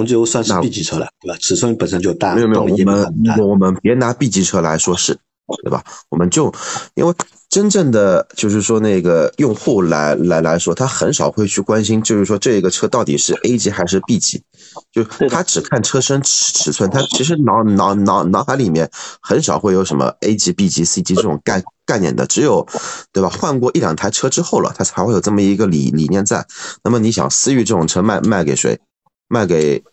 [0.05, 1.37] 迪欧算是 B 级车了，对吧？
[1.39, 5.17] 尺寸本身就大，没有没有，我们我们别拿 B 级车来说事，
[5.63, 5.83] 对吧？
[6.09, 6.53] 我们就
[6.95, 7.13] 因为
[7.49, 14.43] 真正的就是说那个用户来来来说，他很少会去关心，就是说这个车到底是 A 级还是 B 级，
[14.91, 18.89] 就他只看车身尺尺寸，他其实脑脑脑脑海里面
[19.21, 22.67] 很少会有什么 A 级、B 级、C 级这种概概念的，只有
[23.13, 23.29] 对吧？
[23.29, 26.45] 换过一两台车之后了，他才会有这么一个理理念在。
[26.83, 28.77] 那么你想，思域这种车卖卖给谁？
[29.27, 29.83] 卖给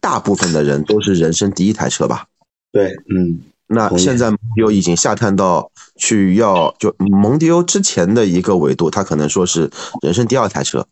[0.00, 2.26] 大部分的人都是人生第一台车吧？
[2.72, 9.70] 对，嗯，那现在蒙迪欧已经下探到去要就蒙迪欧之前的一个维度，他可能说是
[10.02, 10.86] 人生第二台车。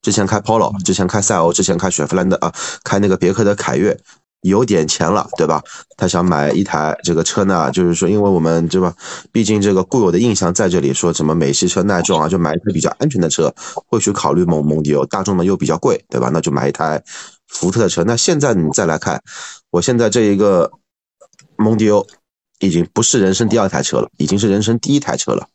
[0.00, 2.52] 之前开 Polo，之前开赛欧，之前开雪佛兰的啊，
[2.84, 3.98] 开那个别克的凯越，
[4.44, 5.62] 有点钱了，对吧？
[5.96, 8.94] 他想买一台这个车呢，就是说，因为我们对吧？
[9.32, 13.52] 毕竟这个固有的印象在这里，说什么美系车耐撞啊，就买一台比较安全的车，
[13.88, 15.06] 会去考虑蒙蒙迪欧。
[15.06, 16.28] 大众呢又比较贵，对吧？
[16.30, 17.02] 那就买一台
[17.48, 18.04] 福特的车。
[18.04, 19.22] 那现在你再来看，
[19.70, 20.70] 我现在这一个
[21.56, 22.06] 蒙迪欧
[22.60, 25.48] 已经不是人生第二台车了，已经是人生第一台车了。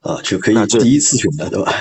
[0.00, 1.72] 啊，就可以第一次选择，对吧？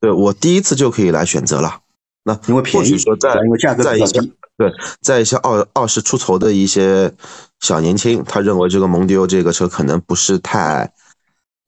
[0.00, 1.80] 对我第一次就可以来选择了。
[2.24, 4.20] 那因为便宜，说在因为价格在一些
[4.58, 7.14] 对，在一些二二十出头的一些
[7.60, 10.92] 小年轻，他认为这个蒙迪欧这个车可能不是太，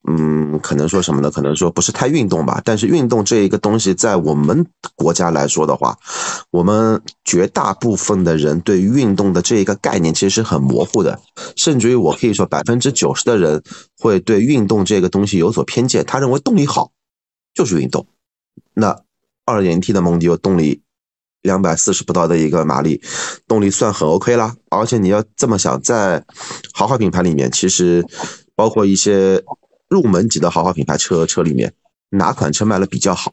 [0.09, 1.31] 嗯，可能说什么呢？
[1.31, 2.61] 可能说不是太运动吧。
[2.65, 5.97] 但是运动这一个东西，在我们国家来说的话，
[6.51, 11.21] 我们绝大部分的人对运动的这一个概念其实是很模糊的，
[11.55, 13.63] 甚至于我可以说百分之九十的人
[14.01, 16.05] 会对运动这个东西有所偏见。
[16.05, 16.91] 他认为动力好
[17.55, 18.05] 就是运动，
[18.75, 19.01] 那。
[19.47, 20.81] 二点零 T 的蒙迪欧动力
[21.43, 23.01] 两百四十不到的一个马力，
[23.47, 24.55] 动力算很 OK 啦。
[24.71, 26.25] 而且你要这么想，在
[26.73, 28.05] 豪华品牌里面，其实
[28.55, 29.43] 包括一些
[29.89, 31.73] 入门级的豪华品牌车车里面，
[32.11, 33.33] 哪款车卖的比较好？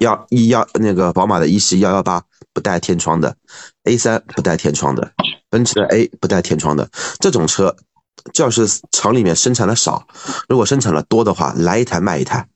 [0.00, 3.36] 幺一幺那个宝马的一系幺幺八不带天窗的
[3.84, 5.12] ，A 三不带天窗的，
[5.48, 6.90] 奔驰的 A 不带天窗的
[7.20, 7.76] 这种车，
[8.36, 10.08] 要是厂里面生产的少，
[10.48, 12.48] 如果生产的多的话，来一台卖一台。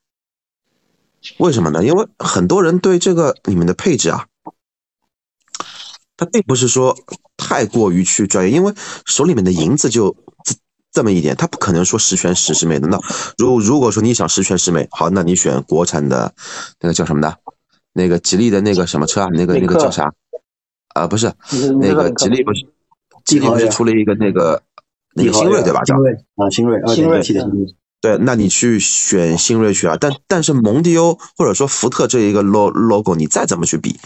[1.38, 1.84] 为什么呢？
[1.84, 4.26] 因为很多人对这个里面的配置啊，
[6.16, 6.96] 他并不是说
[7.36, 8.72] 太过于去专业，因为
[9.04, 10.54] 手里面的银子就这
[10.92, 12.88] 这么一点，他不可能说十全十十美的。
[12.88, 12.98] 那
[13.36, 16.34] 如如果说你想十全十美，好，那你选国产的
[16.80, 17.36] 那个叫什么的，
[17.92, 19.28] 那个吉利的那个什么车啊？
[19.32, 20.12] 那个那个叫啥？
[20.94, 21.32] 啊，不是
[21.80, 22.66] 那个吉利不是
[23.24, 24.62] 吉利不是出了一个那个
[25.14, 25.82] 那个新锐对吧？
[25.82, 25.94] 叫
[26.36, 27.74] 啊新锐啊，新锐，新锐。
[28.06, 29.96] 对，那你去选新锐去啊。
[30.00, 33.98] 但但是蒙迪欧或者说福特这一个 lo logo，你再怎么去比，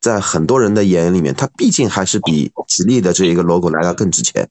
[0.00, 4.50] 在很多人的眼里面，它毕竟还是比吉利的这一个 logo 来的更值钱。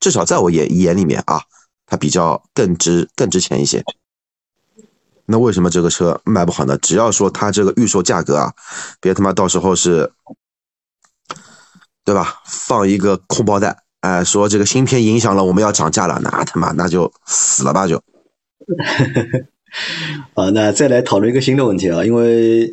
[0.00, 1.40] 至少在我眼眼里面啊，
[1.86, 3.84] 它比较更值更值钱一些。
[5.26, 6.76] 那为什么这个车卖不好呢？
[6.78, 8.52] 只要说它这个预售价格啊，
[9.00, 10.10] 别他妈到时候是，
[12.04, 12.40] 对吧？
[12.44, 18.02] 放一个空包弹，哎，说这个芯片影响了，我们要涨价了，那他妈那就死了吧就。
[20.34, 22.70] 啊，那再来讨论一个新的问题啊，因为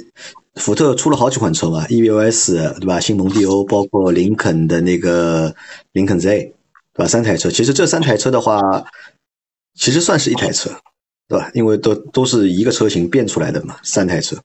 [0.55, 2.99] 福特出了好几款车嘛，EVOS 对吧？
[2.99, 5.55] 新蒙迪欧，包括林肯的那个
[5.91, 6.53] 林肯 Z，
[6.93, 7.07] 对吧？
[7.07, 8.59] 三台车，其实这三台车的话，
[9.75, 10.71] 其实算是一台车。
[11.29, 11.51] 对吧？
[11.53, 14.37] 因为都都是一个车型变出来的嘛，三台车。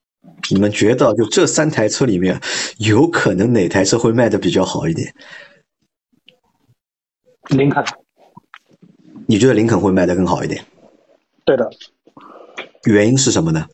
[0.51, 2.41] 你们觉得就这三台车里面，
[2.79, 5.15] 有可能哪台车会卖的比较好一点？
[7.51, 7.85] 林肯。
[9.27, 10.65] 你觉得林肯会卖的更好一点？
[11.45, 11.71] 对的。
[12.85, 13.67] 原因是什么呢？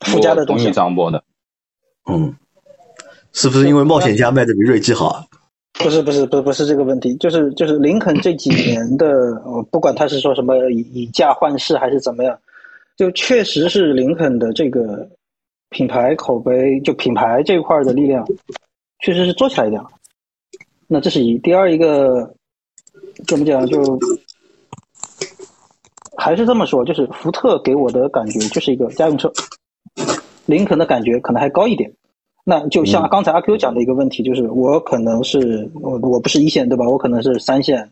[0.00, 0.70] 附加的东西。
[0.70, 1.22] 张波的。
[2.10, 2.34] 嗯。
[3.32, 5.24] 是不是因为冒险家卖的比锐际好啊？
[5.72, 9.12] 不是不是不不是这个问题，就是就是林肯这几年的，
[9.72, 12.38] 不管他是说什么以以价换市还是怎么样，
[12.96, 15.08] 就确实是林肯的这个
[15.70, 18.24] 品牌口碑，就品牌这块的力量，
[19.00, 19.82] 确实是做起来一点。
[20.86, 22.32] 那这是一，第二一个
[23.26, 23.66] 怎么讲？
[23.66, 23.98] 就
[26.24, 29.30] 还是这么说，就是福特给我的感觉就是一个家用车，
[30.46, 31.92] 林肯的感觉可能还高一点。
[32.44, 36.88] 那就像刚才阿 Q 讲的一个问题，就是我可能是我我不是一线对吧？
[36.88, 37.90] 我可能是三线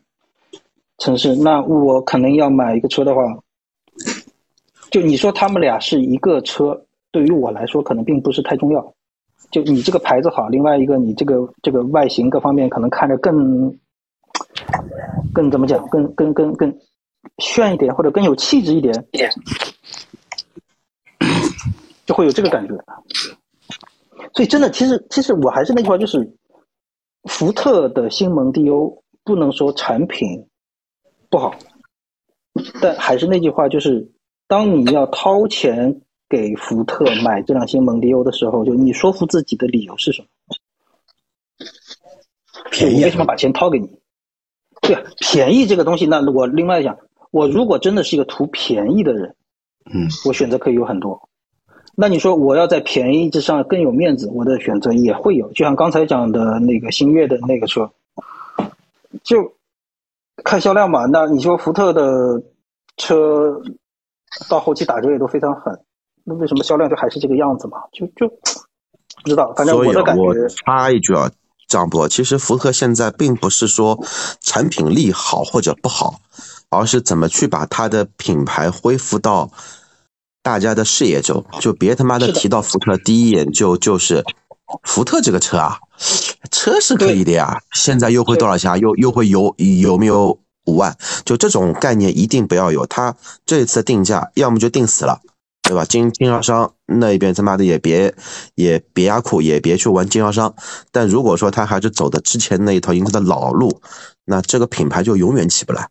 [0.96, 3.20] 城市，那我可能要买一个车的话，
[4.90, 8.94] 就你说他们俩是一个车，对于我来说可能并不是太重要。
[9.50, 13.76] 就你这个牌子好，另外一个你这个这个外形各方面可能看着更
[15.34, 16.74] 更怎么讲，更更更更
[17.38, 18.92] 炫一点，或者更有气质一点，
[22.06, 22.74] 就会有这个感觉。
[24.34, 26.36] 所以真的，其实其实我还是那句话，就是
[27.24, 30.46] 福特的新蒙迪欧不能说产品
[31.28, 31.54] 不好，
[32.80, 34.10] 但还是那句话，就是
[34.46, 40.28] 当你要掏钱给福特买这辆新蒙迪欧的时候，就你说服自己的理由是什么？
[42.70, 43.04] 便宜？
[43.04, 43.88] 为什么把钱掏给你？
[44.80, 46.98] 对，便宜这个东西，那我另外讲，
[47.32, 49.34] 我如果真的是一个图便宜的人，
[49.92, 51.28] 嗯，我选择可以有很多。
[51.94, 57.90] 那你说我要在便宜之上更有面子，我的选择也会有，就像刚才讲的那个星越的那个车，
[59.24, 59.54] 就
[60.44, 61.04] 看销量嘛。
[61.06, 62.42] 那你说福特的
[62.96, 63.60] 车
[64.48, 65.78] 到后期打折也都非常狠，
[66.24, 67.78] 那为什么销量就还是这个样子嘛？
[67.92, 68.28] 就就
[69.22, 70.22] 不知道，反正我的感觉。
[70.22, 71.30] 我插一句啊，
[71.68, 73.98] 张博，其实福特现在并不是说
[74.40, 76.20] 产品力好或者不好，
[76.72, 79.50] 而是怎么去把它的品牌恢复到。
[80.44, 84.24] 大家的视野中，就别他妈的提到福特，第一眼就就是
[84.82, 85.78] 福特这个车啊，
[86.50, 87.60] 车是可以的呀。
[87.70, 88.76] 现在优惠多少钱啊？
[88.76, 90.96] 优优惠有有没有五万？
[91.24, 92.84] 就这种概念一定不要有。
[92.86, 93.14] 他
[93.46, 95.20] 这次定价，要么就定死了，
[95.62, 95.84] 对吧？
[95.84, 98.12] 经经销商那一边他妈的也别
[98.56, 100.52] 也别压库，也别去玩经销商。
[100.90, 103.80] 但如果说他还是走的之前那一套营销的老路，
[104.24, 105.88] 那这个品牌就永远起不来。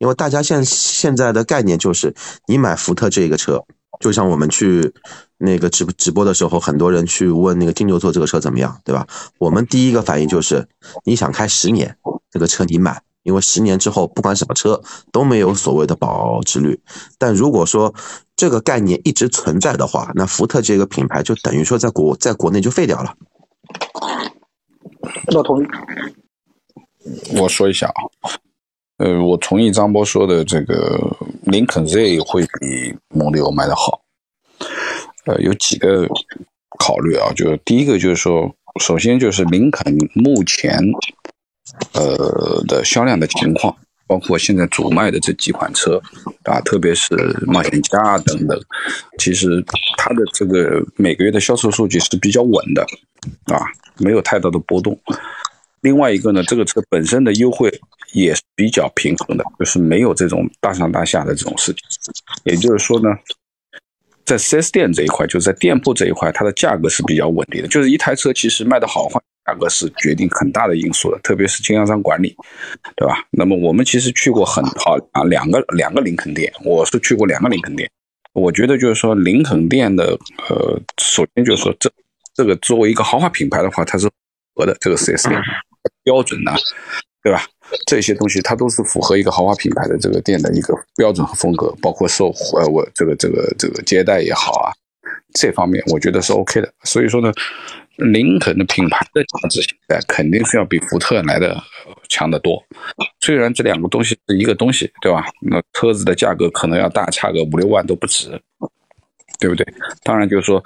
[0.00, 2.14] 因为大家现现在的概念就是，
[2.46, 3.62] 你买福特这个车。
[4.00, 4.94] 就像我们去
[5.36, 9.06] 那个直直播的时候，很多人去问那个金牛座这个车怎么样，对吧？
[9.36, 10.66] 我们第一个反应就是，
[11.04, 11.94] 你想开十年
[12.30, 14.82] 这个车你买，因为十年之后不管什么车
[15.12, 16.80] 都没有所谓的保值率。
[17.18, 17.94] 但如果说
[18.34, 23.14] 这个概念一直存在的话，那福特这个品牌就等于说在国在国内就废掉了。
[25.34, 25.66] 我同意。
[27.38, 28.40] 我说一下啊。
[29.00, 31.00] 呃，我同意张波说的，这个
[31.44, 34.02] 林肯 Z 会比蒙迪欧卖的好。
[35.24, 36.06] 呃，有几个
[36.78, 40.78] 考虑啊，就是第一个就是说，首先就是林肯目前
[41.94, 43.74] 呃的销量的情况，
[44.06, 45.98] 包括现在主卖的这几款车
[46.44, 48.60] 啊，特别是冒险家等等，
[49.18, 49.64] 其实
[49.96, 52.82] 它的这个每个月的销售数据是比较稳的
[53.46, 53.64] 啊，
[53.96, 54.98] 没有太大的波动。
[55.82, 57.72] 另外一个呢，这个车本身的优惠
[58.12, 61.82] 也是比较平衡的，就是没有这种大上大下的这种事情。
[62.44, 63.08] 也就是说呢，
[64.24, 67.68] 在 4S 店这一块，就是在店铺这一块，它的价格是比较稳定的。
[67.68, 72.36] 就是一台车其实卖的好坏，价格是决定很大的因素的，特别是经销商管理，
[72.96, 73.24] 对吧？
[73.30, 77.90] 那么我们其实去过很好啊两个两个林肯店，我是去过两个林肯店，
[78.34, 80.18] 我觉得就是说林肯店的
[80.48, 81.90] 呃，首先就是说这
[82.34, 84.08] 这个作为一个豪华品牌的话，它是
[84.54, 85.40] 合的这个 4S 店。
[86.10, 86.50] 标准呢，
[87.22, 87.46] 对吧？
[87.86, 94.74] 这些东西它都是符合一个豪华品牌的这个店的一个标准和风格，包括售呃我这个这个这个接待也好啊，
[95.34, 96.68] 这方面我觉得是 OK 的。
[96.82, 97.32] 所以说呢，
[97.94, 101.56] 林肯的品牌的价值现在肯定是要比福特来的
[102.08, 102.60] 强得多。
[103.20, 105.24] 虽然这两个东西是一个东西，对吧？
[105.40, 108.30] 那车子的价格可能要大差个五六万都不止，
[109.38, 109.64] 对不对？
[110.02, 110.60] 当然就是说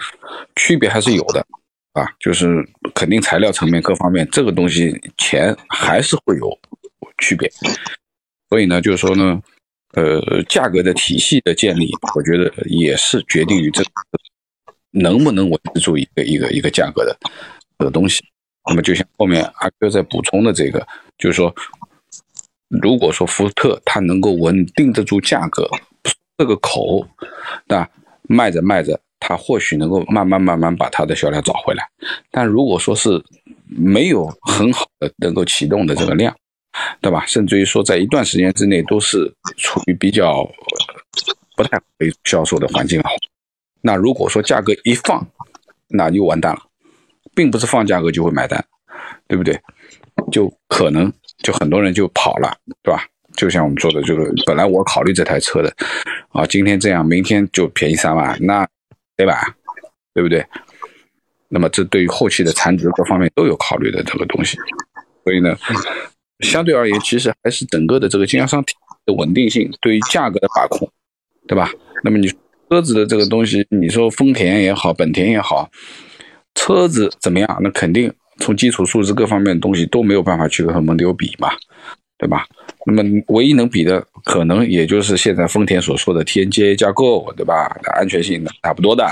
[0.57, 1.47] 区别还是有的。
[1.95, 6.59] 啊，就是肯定材料层面各方面，这个东西钱还是会有
[7.19, 7.49] 区别，
[8.49, 9.41] 所以呢，就是说呢，
[9.93, 13.85] 呃，价格的体系的建立，我觉得也是决定于这
[14.91, 17.17] 能不能维持住一个一个一个价格的
[17.79, 18.25] 这个东西。
[18.69, 20.85] 那么就像后面阿 Q 在补充的这个，
[21.17, 21.55] 就是说，
[22.69, 25.71] 如果说福特它能够稳定得住价格
[26.37, 27.07] 这个口，
[27.67, 27.89] 那
[28.23, 29.01] 卖着卖着。
[29.21, 31.89] 它或许能够慢慢慢慢把它的销量找回来，
[32.31, 33.23] 但如果说是
[33.67, 36.37] 没有很好的能够启动的这个量，
[37.01, 37.25] 对吧？
[37.27, 40.47] 甚至于说在一段时间之内都是处于比较
[41.57, 43.11] 不太会销售的环境啊，
[43.81, 45.27] 那如果说价格一放，
[45.89, 46.61] 那就完蛋了，
[47.35, 48.63] 并不是放价格就会买单，
[49.27, 49.59] 对不对？
[50.31, 51.11] 就可能
[51.43, 53.07] 就很多人就跑了，对吧？
[53.37, 55.75] 就像我们说的这个，本来我考虑这台车的，
[56.29, 58.69] 啊，今天这样，明天就便宜三万，那。
[59.17, 59.55] 对吧？
[60.13, 60.45] 对不对？
[61.49, 64.57] 那么这对于后期的残值各方面都有考虑的这个东西，
[65.23, 65.57] 所以呢，
[66.41, 68.75] 相对而言，其实还是整个的这个经销商体
[69.07, 70.91] 的稳定性，对于价格的把控，
[71.47, 71.71] 对吧？
[72.03, 72.29] 那么你
[72.69, 75.71] 车子的这个东西，你说丰田也好，本田也好，
[76.55, 77.59] 车子怎么样？
[77.63, 81.51] 那肯定从基础素质各方面的东西都没有办法去和蒙迪欧比嘛，
[82.19, 82.47] 对吧？
[82.87, 87.75] 那么唯一能比的，可能也就是现在丰田所说的 TNGA 架构，对吧？
[87.95, 89.07] 安全性差不多的。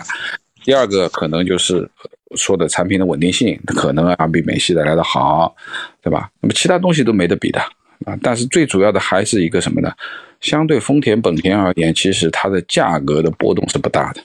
[0.64, 1.89] 第二个可能就是
[2.37, 5.55] 说的产品的稳定性，可能啊比美系的来的好，
[6.03, 6.31] 对吧？
[6.41, 7.61] 那么其他东西都没得比的
[8.05, 8.16] 啊。
[8.23, 9.93] 但是最主要的还是一个什么呢？
[10.41, 14.23] 相对丰田、本田而言，其实它的价格的波动是不大的，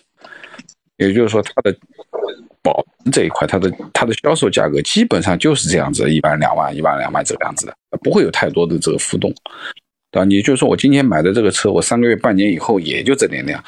[0.98, 1.76] 也就是说它的。
[3.08, 9.34] 保这一块，它的它的销售价格基本上就是这样子，一万两万，一万两万这个样子的，不会有太多的这个浮动，
[10.12, 10.26] 对吧？
[10.26, 13.64] 你就说我今天买的这个车，我三个月、半年以后也就这点量，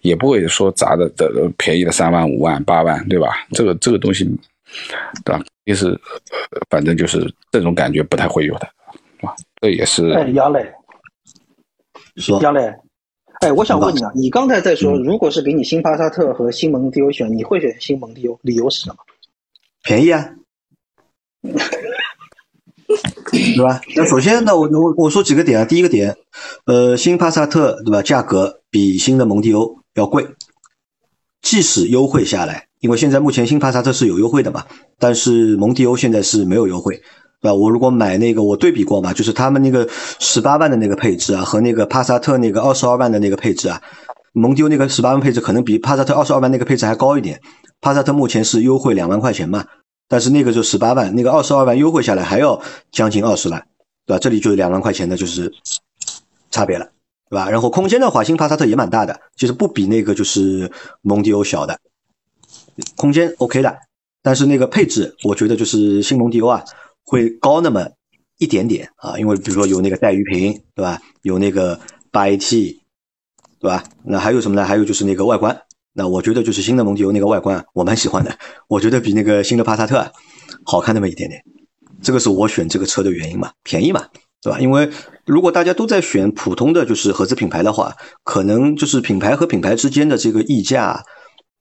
[0.00, 3.46] 也不会说砸的的便宜的三万、五万、八万，对吧？
[3.52, 4.24] 这个这个东西，
[5.24, 5.42] 对吧？
[5.64, 5.98] 也是，
[6.68, 8.66] 反正就是这种感觉不太会有的，
[9.20, 10.10] 啊，这也是。
[10.10, 10.66] 哎，杨磊，
[12.16, 12.72] 说杨磊。
[13.42, 18.38] 哎，我想问你啊，你刚才在说，如果是给你新帕萨特和新蒙迪欧选，你会选新蒙迪欧？
[18.42, 18.96] 理由是什么？
[19.82, 20.30] 便宜啊，
[21.42, 21.52] 对
[23.64, 23.80] 吧？
[23.96, 25.64] 那首先呢，我我我说几个点啊。
[25.64, 26.16] 第一个点，
[26.66, 28.00] 呃，新帕萨特对吧？
[28.00, 30.24] 价格比新的蒙迪欧要贵，
[31.40, 34.66] 即使优惠下来，因为现在目前新帕萨特是有优惠的嘛，
[35.00, 37.02] 但是蒙迪欧现在是没有优惠。
[37.42, 37.54] 对吧？
[37.54, 39.86] 我如果买那个，我对比过嘛，就是他们那个
[40.20, 43.82] 十八万的那个配置啊，和那个帕萨特那个二十二万的那个配置啊，
[44.32, 47.40] 蒙迪欧那个十八万配置可能比帕萨特二十二万那个配置还高一点。
[47.80, 49.64] 帕萨特目前是优惠两万块钱嘛，
[50.06, 52.62] 但是那个就十八万，那个二十二万优惠下来还要
[52.92, 53.60] 将近二十万，
[54.06, 54.20] 对吧？
[54.20, 55.52] 这里就是两万块钱的就是
[56.52, 56.88] 差别了，
[57.28, 57.50] 对吧？
[57.50, 60.70] 然后空间的话，新帕萨特也蛮大的，其实不比那个就是
[61.00, 61.76] 蒙迪欧小的，
[62.94, 63.76] 空间 OK 的，
[64.22, 66.62] 但是那个配置，我觉得就是新蒙迪欧啊。
[67.04, 67.86] 会高那么
[68.38, 71.00] 一点点啊，因为比如说有那个带鱼屏，对吧？
[71.22, 71.78] 有那个
[72.10, 72.76] 八 AT，
[73.60, 73.84] 对吧？
[74.04, 74.64] 那还有什么呢？
[74.64, 75.56] 还有就是那个外观，
[75.92, 78.36] 那我觉得就是新的蒙迪欧那个外观我蛮喜欢的，
[78.68, 80.10] 我觉得比那个新的帕萨特
[80.64, 81.42] 好看那么一点点。
[82.02, 84.06] 这个是我选这个车的原因嘛，便宜嘛，
[84.42, 84.58] 对吧？
[84.58, 84.90] 因为
[85.24, 87.94] 如果大家都在选普通的就是合资品牌的话，
[88.24, 91.04] 可能就是品牌和品牌之间的这个溢价。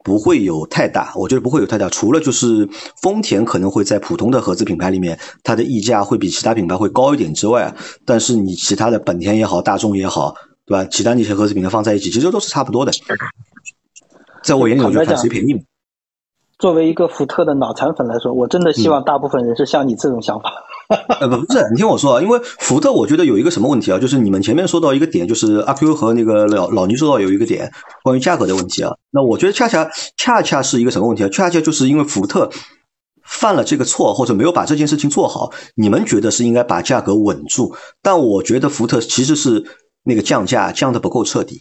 [0.03, 1.89] 不会有太大，我觉得不会有太大。
[1.89, 2.67] 除了就是
[3.01, 7.73] 丰田可能会在普通的合资品牌里面，它的溢价会比其他品牌会高一点之外，
[8.05, 10.33] 但是你其他的本田也好，大众也好，
[10.65, 10.85] 对吧？
[10.91, 12.91] 其他那些合资品牌放在一起，其实都是差不多的。
[14.43, 15.59] 在我眼里，我觉得看谁便宜嘛。
[16.57, 20.51] 作为一个福特的脑残粉来说，我真的希望大部分人是像你这种想法。
[21.19, 27.71] 呃不不是，你听我说啊，因为福特我觉得有一个什么问题啊，就是你们前面说到一个点，就是阿 Q 和那个老老倪说到有一个点，
[28.03, 28.91] 关于价格的问题啊。
[29.11, 31.29] 那我觉得恰恰恰恰是一个什么问题啊？
[31.29, 32.49] 恰恰就是因为福特
[33.23, 35.51] 犯了这个错，或者没有把这件事情做好。
[35.75, 39.63] 你们觉得是应该把价格稳住，但我觉得福特其实是
[40.03, 41.59] 那个降价降的不够彻底。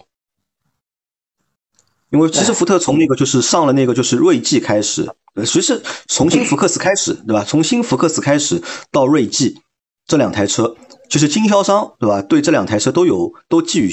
[2.10, 5.08] 因为其实福特从那个就是上了那个就是锐际开始，
[5.46, 7.44] 其实从新福克斯开始，对吧？
[7.46, 9.60] 从新福克斯开始到锐际
[10.06, 10.74] 这两台车，
[11.08, 12.20] 就是经销商对吧？
[12.20, 13.92] 对这两台车都有都寄予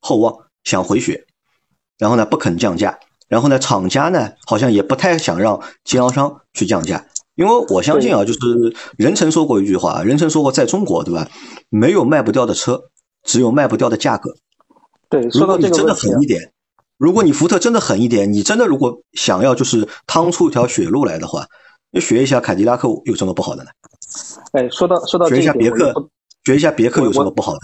[0.00, 1.26] 厚望，想回血，
[1.98, 7.04] 然后呢不肯降价，然后呢厂家呢好像也不太想让经销商去降价，
[7.34, 8.38] 因为我相信啊，就是
[8.96, 11.28] 任曾说过一句话，任曾说过，在中国，对吧？
[11.68, 12.84] 没有卖不掉的车，
[13.24, 14.36] 只有卖不掉的价格。
[15.08, 16.52] 对，如果你真的啊狠一点，
[17.04, 21.44] 如果你福特真的狠一点，你真的如果想要就是趟出一条血路来的话，
[21.92, 23.68] 就学一下凯迪拉克有什么不好的呢？
[24.52, 25.92] 哎，说到说到学这一下别克
[26.46, 27.58] 学一下别克有什么不好的？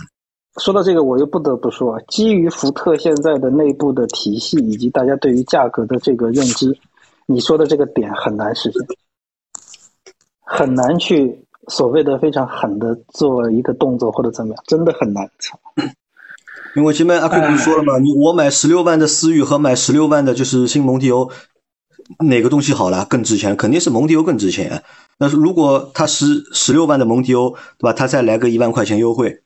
[0.60, 6.76] 说到这个，我又不得不说，啊，基于福特现在的内部的体系以及大家对于价格的这个认知，
[7.24, 8.82] 你说的这个点很难实现，
[10.44, 15.26] 很难去所谓的非常狠的做一个动作或者怎么样，真的很难。
[16.74, 17.98] 操因为前面阿 Q 不是说了嘛？
[17.98, 21.30] 你我买十六万的思域和买十六万的就是新蒙迪欧，
[22.26, 23.56] 哪个东西好了更值钱？
[23.56, 24.82] 肯定是蒙迪欧更值钱。
[25.18, 27.92] 但是如果他十十六万的蒙迪欧，对吧？
[27.92, 29.42] 他再来个一万块钱优惠，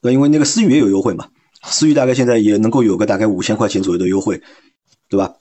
[0.00, 1.28] 对，因为那个思域也有优惠嘛，
[1.62, 4.40] 思域大概现在也能够有个大概五千块钱左右的优惠，
[5.08, 5.34] 对吧？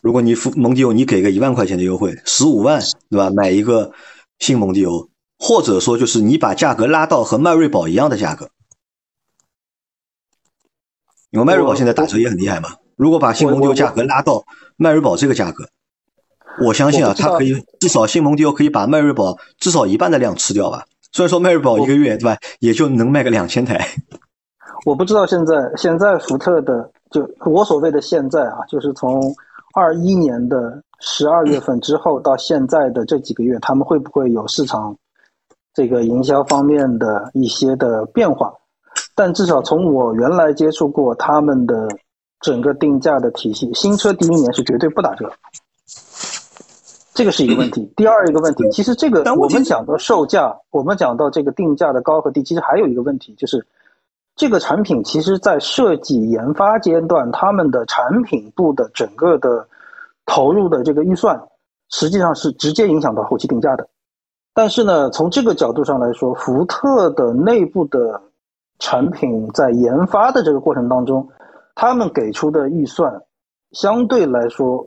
[0.00, 3.30] 如果你付蒙迪欧，你给个一万块钱的优惠，十五万，对吧？
[3.30, 3.92] 买一个
[4.38, 5.08] 新蒙迪欧，
[5.38, 8.50] 或者说就是你把价格拉到和迈锐宝一样的价格。
[11.34, 12.68] 因为迈锐宝现在打折也很厉害嘛。
[12.94, 14.44] 如果把新蒙迪欧价格拉到
[14.76, 15.64] 迈锐宝这个价格，
[16.64, 20.84] 我相信啊，它可以至少新蒙迪欧可以把迈锐宝至少一半的量吃掉吧。
[21.10, 23.84] 虽然说迈锐宝一个月对吧，也就能卖个两千台。
[24.86, 29.34] 我不知道现在现在福特的就我所谓的现在啊，就是从
[29.74, 34.96] 二一年的十二月份之后到现在的这几个月，他们会不会有市场
[35.74, 38.52] 这个营销方面的一些的变化？
[39.14, 41.88] 但至少从我原来接触过他们的
[42.40, 45.30] 整个定价的体系，新车第一年是绝对不打折，
[47.14, 47.90] 这个是一个问题。
[47.96, 53.66] 第二一个问题，其实这个我们讲到售价，我们讲到这个定价的高和低，其实还有一个问题就是。
[54.36, 59.64] 这个产品其实，在设计研发阶段，他们的产品部的整个的
[60.26, 61.40] 投入的这个预算，
[61.88, 63.86] 实际上是直接影响到后期定价的。
[64.52, 68.20] 但是呢，从这个角度上来说，福特的内部的
[68.78, 71.28] 产品在研发的这个过程当中，
[71.74, 73.22] 他们给出的预算
[73.72, 74.86] 相对来说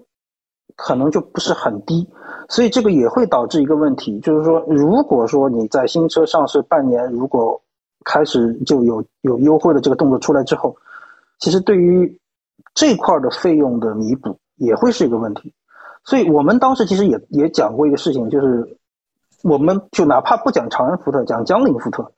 [0.76, 2.08] 可能就不是很低，
[2.50, 7.60] 所以这个也会导致一个问题，就是说，如果说你在新车上市半年，如果
[8.06, 10.76] 开始就有有优惠的这个动作出来之后，
[11.40, 12.20] 其实对于
[12.74, 15.54] 这块的费用的弥补也会是一个问题。
[16.04, 18.78] 所以我们当时其实也也讲过一个事情，就是
[19.44, 22.10] 我们就哪怕不讲长安福特，讲江铃福特，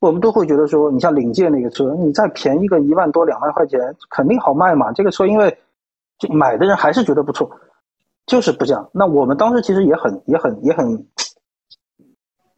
[0.00, 3.80] 我们都会觉得说，你像领界那个车，你再便宜个一万多两万块钱，
[4.10, 4.92] 肯定好卖嘛。
[4.92, 5.58] 这个车因为
[6.18, 7.50] 就买的人还是觉得不错，
[8.26, 8.88] 就是不降。
[8.92, 11.06] 那我们当时其实也很也很也很。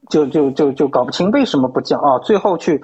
[0.09, 2.19] 就就就就搞不清为什么不降啊！
[2.19, 2.83] 最后去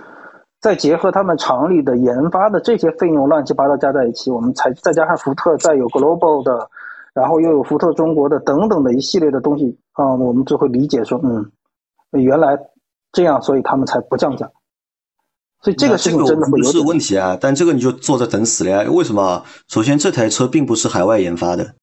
[0.61, 6.71] 再结合他们厂里的研发的这些费用乱七八糟加在一起，我们才再加上福特再有 global 的，
[7.13, 11.51] 然后又有福特中国的等等的一系列的东西啊，我们就会理解说，嗯，
[12.13, 12.57] 原来
[13.17, 14.51] 这样，所以他们才不降价。
[15.63, 18.91] 所以这个事情真的会不是有问题啊，但这个你就坐着等死了呀？
[18.91, 19.43] 为什么？
[19.69, 21.75] 首先，这台车并不是海外研发的，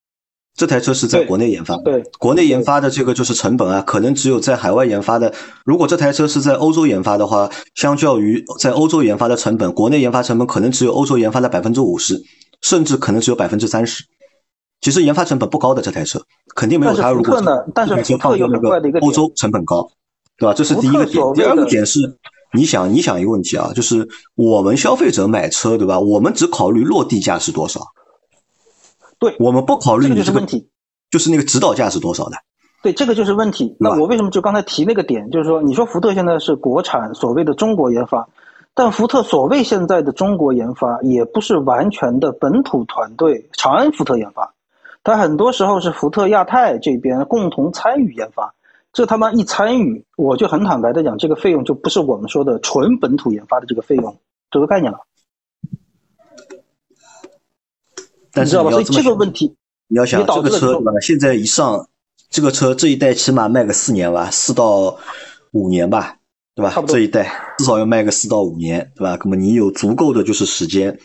[0.54, 1.82] 这台车是在国内研发的。
[1.82, 5.34] 对国内研发的这个就是成本啊，可能只有在海外研发的。
[5.64, 12.22] 如果这台车是在欧洲研发的话，相较于在欧洲研发的成本，国内研发成本可能只有欧洲研发的百分之五十，
[12.62, 14.04] 甚至可能只有百分之三十。
[14.80, 16.22] 其实研发成本不高的这台车，
[16.54, 19.90] 肯定没有它如果福特呢但是这台车福特有放的一个欧洲成本高，
[20.38, 20.54] 对吧？
[20.54, 22.00] 这是第一个点第二个点是，
[22.52, 25.98] 你想你想一个问题啊，就是我们消费者买车，对吧？
[26.00, 27.80] 我们只考虑落地价是多少，
[29.18, 30.68] 对，我们不考虑这个你这个就是问题。
[31.10, 32.32] 就是那个指导价是多少的。
[32.82, 33.76] 对，这个就是问题。
[33.78, 38.28] 那我为什么就刚才提那个点，就是说，你说福特现在是国产所谓的中国研发，
[38.74, 44.52] 但福特所谓现在的中国研发，也不是完全的本土团队长安福特研发，
[45.04, 48.52] 它很多时候是福特亚太这边共同参与研发。
[48.94, 54.16] 这他妈一参与，我就很坦白的讲，这个费用就不是我们说的纯本土研发的这个费用
[54.52, 54.98] 这个概念了，
[58.32, 58.70] 但是你知道吧？
[58.70, 59.56] 所以你要这个问题，
[59.88, 60.92] 你要想这个车对吧？
[61.00, 61.88] 现在一上
[62.30, 64.96] 这个车这一代起码卖个四年吧，四到
[65.50, 66.18] 五年吧，
[66.54, 69.18] 对吧这一代至少要卖个四到五年，对吧？
[69.24, 71.00] 那么你有足够的就是时间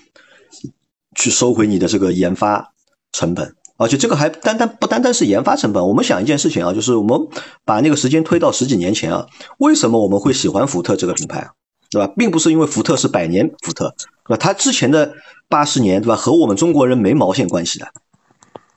[1.15, 2.71] 去收回你的这个研发
[3.11, 5.87] 成本，而且这个还单单不单单是研发成本。
[5.87, 7.17] 我们想一件事情啊，就是我们
[7.65, 9.25] 把那个时间推到十几年前啊，
[9.57, 11.49] 为什么我们会喜欢福特这个品牌？
[11.89, 12.13] 对吧？
[12.15, 13.95] 并不是因为福特是百年福特，
[14.27, 14.37] 对吧？
[14.37, 15.13] 它之前的
[15.47, 16.15] 八十年，对吧？
[16.15, 17.87] 和我们中国人没毛线关系的。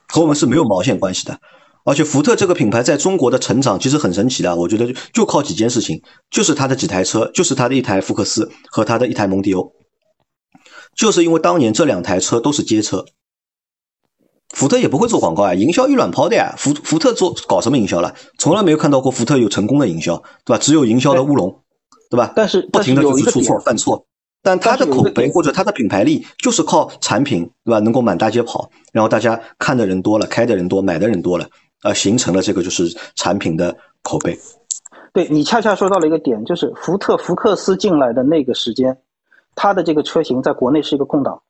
[0.07, 1.37] 和我们是没有毛线关系的。
[1.85, 6.01] 而且福特这个品牌在中国的成长其实很神奇的，我觉得就靠几件事情，
[6.31, 9.73] 就是它的几台车，就是它的一台福克斯和它的一台蒙迪欧，
[10.95, 13.03] 就是因为当年这两台车都是街车，
[14.53, 16.53] 福特也不会做广告啊，营销一卵泡的呀。
[16.57, 18.13] 福福特做搞什么营销了？
[18.37, 20.57] 从来没有看到过福特有成功的营销，对吧？
[20.57, 21.59] 只有营销的乌龙，
[22.09, 22.31] 对吧？
[22.35, 24.05] 但是不停的就是出错犯错，
[24.41, 27.79] 但它的口碑或者它的品牌力就是靠产品，对吧？
[27.79, 31.47] 能够满大街跑，然后大家看的人多了，开的人多，买的人多了，
[31.83, 34.37] 呃，形成了这个就是产品的口碑。
[35.13, 38.95] 对你恰恰说到了一个点，就是福特福克斯进来的那个时间，
[39.55, 41.41] 它的这个车型在国内是一个空档，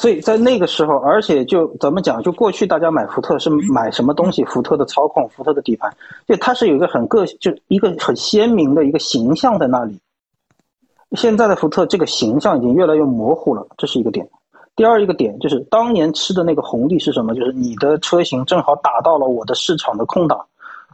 [0.00, 4.42] 所以在那个时候，而且就怎么讲，就过去大家买福特是买什么东西？
[4.46, 5.94] 福特的操控，福特的底盘，
[6.26, 9.94] 就它是有一个很个，就一个很鲜明的一个形象在那里。
[11.18, 14.26] 现在的福特这个形象已经越来越模糊了，这是一个点。
[14.74, 17.34] 第二一个点就是当年吃的那个红利是什么？
[17.34, 20.42] 就是你的车型正好打到了我的市场的空档，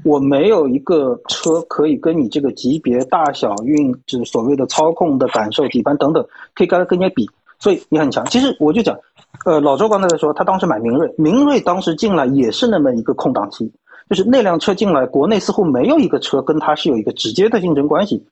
[0.03, 6.27] 我没有一个车可以跟你这个级别、大小、运，就是所谓的操控的感受、底盘等等，
[6.57, 8.25] 可以跟跟你比，所以你很强。
[8.27, 8.97] 其实我就讲，
[9.45, 13.73] 呃，老周刚才在说，他当时买明锐，明锐当时进来也是那么一个空档期，
[14.09, 18.25] 就是那辆车进来，国内似乎没有一个车跟它是有一个直接的竞争关系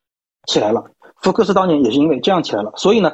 [0.47, 0.85] 起来了。
[1.17, 3.11] 福克斯当年也是因为这样起来了，所以呢，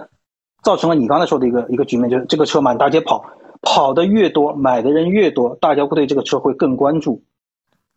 [0.62, 3.24] 造成了你刚才说的一个一个局面，就是这个车满大街跑，
[3.62, 7.22] 跑的越多，买的人越多，大家会对这个车会更关注。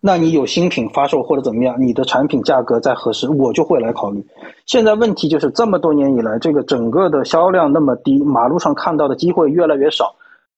[0.06, 4.22] 那你有新品发售或者怎么样，你的产品价格再合适，我就会来考虑。
[4.66, 10.14] 现在问题就是这么多年以来，这个整个的销量那么低，马路上看到的机会越来越少，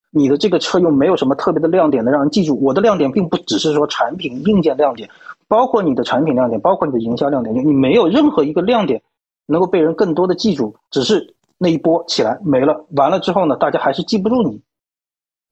[0.09, 2.59] 你的这个车又没有什么特别的亮点能让人记住。
[2.59, 5.07] 我的亮点并不只是说产品硬件亮点，
[5.47, 9.03] 包括你的产品亮点，包括你的营销亮点，就你没有任何一个亮点
[9.45, 14.59] 能够被人更多的记住，只是那一波起来没了，完了之后呢，大家还是记不住你，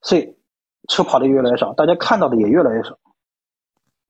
[0.01, 0.35] 所以
[0.87, 2.97] 车跑的越来越少，大家看到的也越来越少。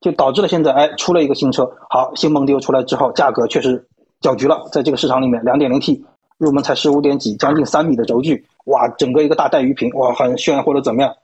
[0.04, 3.88] 就导致了现在，哎，出了一个新车，好，新蒙迪欧出来之后，价格确实
[4.20, 6.04] 搅局了，在这个市场里面，两点零 T
[6.38, 11.16] 入门才十五点几，将近三米的轴距，哇，整个一个大带鱼屏，哇，很炫或者怎么样，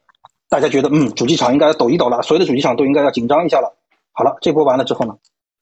[0.48, 3.76] 大家觉得，嗯，主机厂应该要抖一抖了，所有的主机厂都应该要紧张一下了。
[4.14, 5.14] 好了，这波完了之后呢，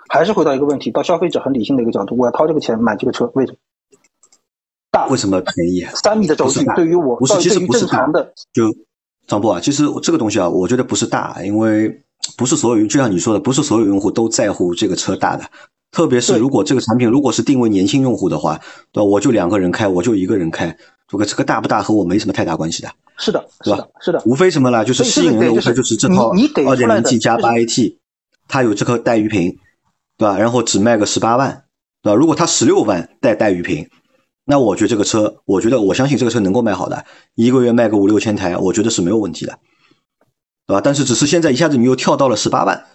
[0.07, 3.57] 还是回到一个问题，到消费者很理性的一个角度，我要掏这个钱买这个车，为什么？
[4.91, 5.81] 大为什么便宜？
[5.95, 8.63] 三米的轴距对于我，不是，其实不是大正常的，就
[9.25, 12.03] 张波啊，其实这个东西啊，我觉得不是大，因为
[12.37, 15.45] 不是所有，就像你说的，不是所有用户都在乎这个车大的。
[15.89, 18.59] 特别是如果这个产品如果是定位年轻用户的话，
[18.91, 19.03] 对吧？
[19.03, 26.31] 我就两个人开，我就一个人开，这个这个大不大和我没什么太大关系的，是的，是对吧的，是的，无非什么呢，就是吸引人的无非就是这套
[26.67, 27.97] 二点零 T 加就是八 AT，
[28.49, 29.57] 它有这颗带鱼屏，
[30.17, 30.37] 对吧？
[30.37, 31.63] 然后只卖个十八万，
[32.03, 32.15] 对吧？
[32.15, 33.87] 如果它十六万带带鱼屏，
[34.43, 37.05] 那我觉得这个车，我觉得我相信这个车能够卖好的，
[37.35, 39.57] 一个月卖个五六千台，我觉得是没有问题的，
[40.67, 40.81] 对吧？
[40.83, 42.85] 但是只是现在一下子你又跳到了十八万，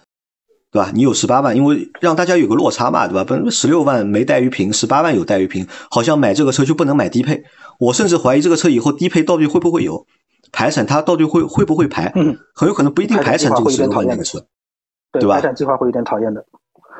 [0.71, 0.91] 对吧？
[0.93, 3.25] 你有十八万，因为让大家有个落差嘛，对吧？
[3.27, 7.43] 本十六万没带鱼屏，十八万有带鱼屏，好像买这个车就不能买低配。
[7.79, 10.05] 我甚至怀疑这个车以后低配到底会不会有
[10.51, 12.11] 排产，它到底会会不会排？
[12.15, 13.71] 嗯，很有可能不一定排产这个
[14.23, 14.45] 车。
[15.11, 16.45] 对对吧排产计划会有点讨厌的。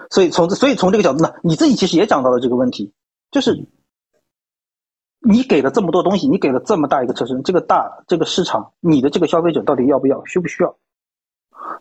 [0.09, 2.93] 所以从所以从这个角度呢，你自己其实也讲到了这个问题，
[3.31, 3.67] 就是
[5.25, 10.75] 你给了这么多东西，你给了这么大一个车身，这个大这个市场，你的这个消费者到底要不要，需不需要？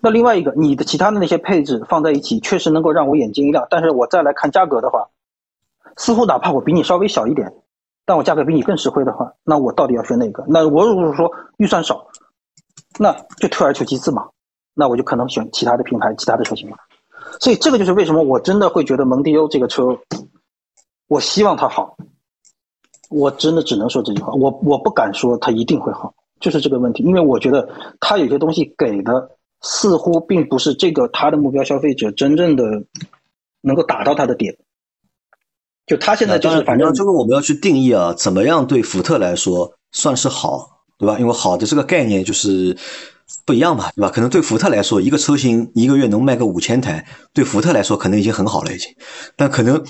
[0.01, 3.67] 那另外一个，你的其他的那些配置放在一起，确实能够让我眼睛一亮。
[3.69, 5.09] 但是我再来看价格的话，
[5.97, 7.53] 似乎哪怕我比你稍微小一点，
[8.05, 10.45] 但我价格比你更实惠的话，那我到底要选哪个？
[10.47, 12.07] 那我如果说预算少，
[12.99, 14.29] 那就退而求其次嘛。
[14.75, 16.77] 那我就可能选其他的品牌、其他的车型了。
[17.41, 19.99] 所以这个就是为什么我真的会觉得蒙迪欧这个车，
[21.09, 21.97] 我希望它好。
[23.13, 27.69] 我真的只能说这句话，我我不敢说它一定会好，就是这个问题，因为我觉得
[28.01, 32.65] 它有些东西给的似乎并不是这个它的目标消费者真正的
[33.61, 34.57] 能够打到它的点。
[35.85, 41.19] 就他现在就，是反正这个我们要去定义啊，怎么样对福特来说算是好，对吧？
[41.19, 42.77] 因为好的这个概念就是
[43.45, 44.09] 不一样嘛，对吧？
[44.09, 47.05] 可能对福特来说，一个车型一个月能卖个五千台，
[47.35, 48.95] 对福特来说可能已经很好了，已经。
[49.35, 49.85] 但可能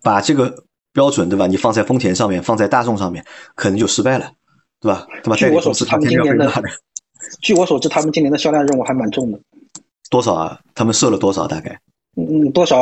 [0.00, 0.54] 把这个
[0.92, 1.46] 标准，对吧？
[1.46, 3.24] 你放在丰田上面，放在大众上面，
[3.54, 4.30] 可能就失败了，
[4.80, 5.06] 对吧？
[5.22, 5.36] 对吧？
[5.36, 6.52] 据我所知，他们今年的
[7.40, 9.40] 据我所知，他们今年的销量任务还蛮重的。
[10.10, 10.60] 多少啊？
[10.74, 11.46] 他们设了多少？
[11.46, 11.80] 大概
[12.16, 12.76] 嗯，多少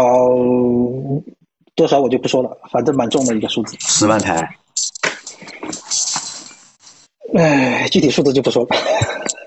[1.76, 3.76] 多少我就不说了，反正蛮重的一个数字。
[3.80, 4.56] 十万台。
[7.34, 8.68] 哎，具体数字就不说了。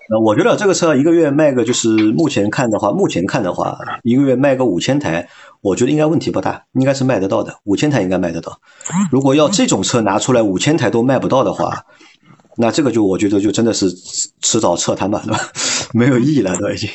[0.10, 5.30] 呃，我觉得这个车一个月卖个，就是目前看的话，目前看的话，一个月卖个五千台，
[5.62, 8.60] 我觉得应该问题不大，应该是卖得到的，五千台应该卖得到。
[9.12, 11.86] 如果要这种车拿出来五千台都卖不到的话，
[12.58, 13.90] 那这个就我觉得就真的是
[14.42, 15.40] 迟早撤摊吧，对吧？
[15.94, 16.90] 没有意义了，都已经。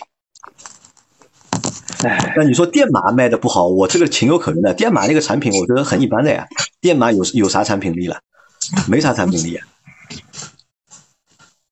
[2.04, 4.72] 哎，那你说电马卖的不好，我这个情有可原的。
[4.74, 6.46] 电马那个产品我觉得很一般的呀，
[6.80, 8.18] 电马有有啥产品力了？
[8.86, 9.66] 没啥产品力啊。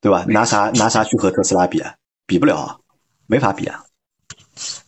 [0.01, 0.25] 对吧？
[0.29, 1.95] 拿啥拿啥去和特斯拉比啊？
[2.27, 2.77] 比不了啊，
[3.27, 3.85] 没法比啊。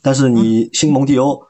[0.03, 1.43] 但是你新蒙迪欧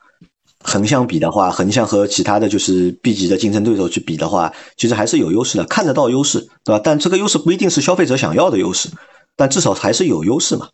[0.61, 6.80] 横向比的话，横向和其他的就是 B 级的竞争对手去比的话，其实还是有优势的，看得到优势，对吧？
[6.82, 8.88] 但这个优势不一定是消费者想要的优势，
[9.36, 10.68] 但至少还是有优势嘛，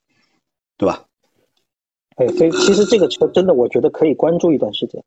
[0.79, 1.05] 对吧？
[2.17, 5.03] 哎，所以其实这个车真的，我觉得可以关注一段时间，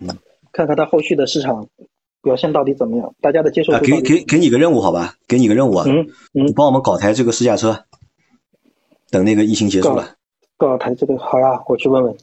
[0.00, 0.08] 嗯，
[0.50, 1.68] 看看它后续的市场
[2.22, 3.80] 表现到底怎么样，大家的接受啊。
[3.80, 5.14] 给给给你个任务好吧？
[5.26, 6.00] 给你个任务啊，嗯
[6.34, 7.84] 嗯，你帮我们搞台这个试驾车，
[9.10, 10.16] 等那个疫情结束了，
[10.56, 12.16] 搞台这个好呀，我去问问。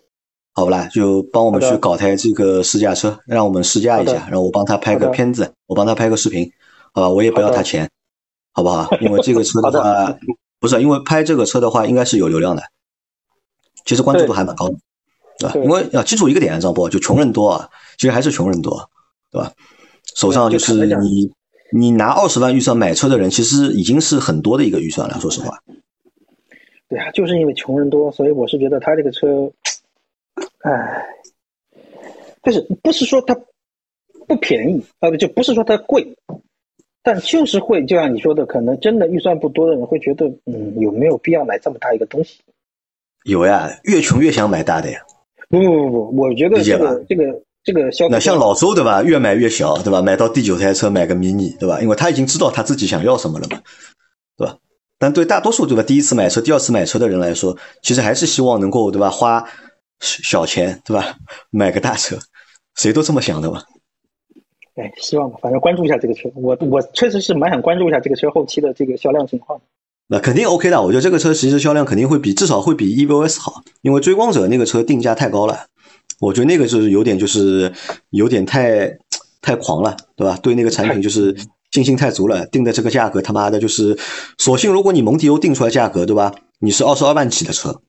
[0.54, 0.88] 好不啦？
[0.88, 6.52] 就帮我们去搞台这个试驾车，让我们试驾一下，然后我帮他拍个片子，我帮他拍个视频，
[6.94, 7.10] 好吧？
[7.10, 7.88] 我也不要他钱，
[8.54, 8.90] 好不好？
[9.00, 10.18] 因为这个车的 好话，
[10.60, 12.64] 不是因为拍这个车的话，应该是有流量的，
[13.86, 14.76] 其实关注度还蛮高的，
[15.38, 15.54] 对吧？
[15.64, 17.70] 因为要记住一个点，张波，就穷人多啊，
[18.00, 18.90] 其实还是穷人多，
[19.32, 19.52] 对吧？
[20.16, 21.32] 手上就是你
[21.72, 25.60] 你拿二十万预算买车的人，其实已经是很多的一个预算了，说实话。
[26.90, 29.52] 对啊，就是因为穷人多，所以我是觉得他这个车，
[30.60, 31.06] 唉，
[32.44, 33.36] 就是不是说它
[34.26, 36.16] 不便宜啊，不就不是说它贵，
[37.04, 42.40] 但就是会，就像你说的，可能真的预算不多的人会觉得，嗯，有没有必要买这么大一个东西？
[43.26, 45.02] 有呀，越穷越想买大的呀。
[45.50, 50.02] 不不不不，我觉得这个这个这个消费那像老周对吧，越买越小对吧？
[50.02, 51.82] 买到第九台车买个迷你对吧？
[51.82, 53.60] 因为他已经知道他自己想要什么了嘛，
[54.38, 54.56] 对吧？
[54.98, 59.46] 但对大多数对吧，第一次买车、第二次买车的人来说，其实还是希望能够对吧，花
[60.00, 61.18] 小钱对吧，
[61.50, 62.18] 买个大车，
[62.76, 63.62] 谁都这么想的嘛。
[64.76, 69.60] 哎，希望吧，反正关注一下这个车，我我确实是蛮想关注一下这个车后期的这个销量情况。
[70.08, 75.66] 那肯定 OK 的，我觉得这个车其实销量肯定会比至少会比 EVOS 好，因为追光者那个车定价太高了，
[76.20, 77.72] 我觉得那个就是有点就是
[78.10, 78.98] 有点太
[79.42, 80.38] 太狂了，对吧？
[80.42, 81.36] 对那个产品就是
[81.72, 83.98] 信心太足了，定的这个价格他妈的就是，
[84.38, 86.34] 索性如果你蒙迪欧定出来价格，对吧？
[86.60, 87.82] 你是二十二万起的车，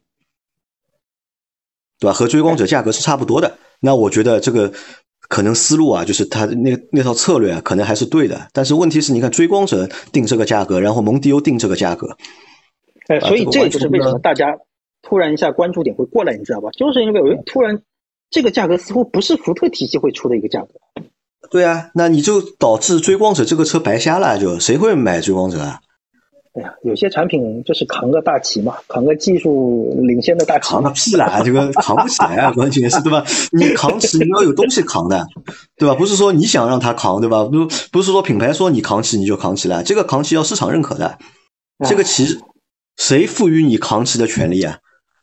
[1.98, 2.12] 对吧？
[2.12, 4.72] 和追光者价格是差不多的，那我觉得这个
[5.28, 8.48] 可能思路啊，就是他那个那套策略啊，可能还是对的。
[8.52, 12.16] 但是问题是，你看追光者定这个价格，然后蒙迪欧定这个价格，
[13.06, 14.58] 哎，啊所以这就是为什么大家
[15.00, 16.68] 突然一下关注点会过来，你知道吧？
[16.72, 17.80] 就是因为有突然
[18.30, 20.68] 这个价格似乎不是福特体系会出的一个价格。
[21.50, 25.80] 对啊，那你就导致追光者这个车白瞎了，就谁会买追光者啊？
[26.54, 33.24] 哎呀，有些产品就是扛个大旗嘛，扛个技术领先的大旗扛个屁啦，这个扛不起来啊， 关键是对吧？
[33.52, 35.26] 你扛起你要有东西扛的，
[35.76, 35.94] 对吧？
[35.94, 37.44] 不是说你想让他扛，对吧？
[37.44, 41.18] 不不是说品牌说你扛起你就扛起来，这个扛起要市场认可的，
[41.88, 42.26] 这个旗
[42.96, 44.78] 谁赋予你扛起的权利啊？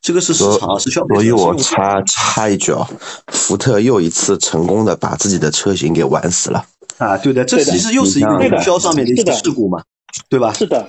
[0.06, 1.16] 这个是市场啊，是消费者。
[1.16, 2.88] 所以我插插一句啊，
[3.26, 6.64] 福特又一次成功的把自己的车型给玩死了。
[7.00, 9.82] 啊，对的，这其实又是一个营销上面的一个事故嘛，
[10.30, 10.54] 对吧？
[10.54, 10.88] 是的，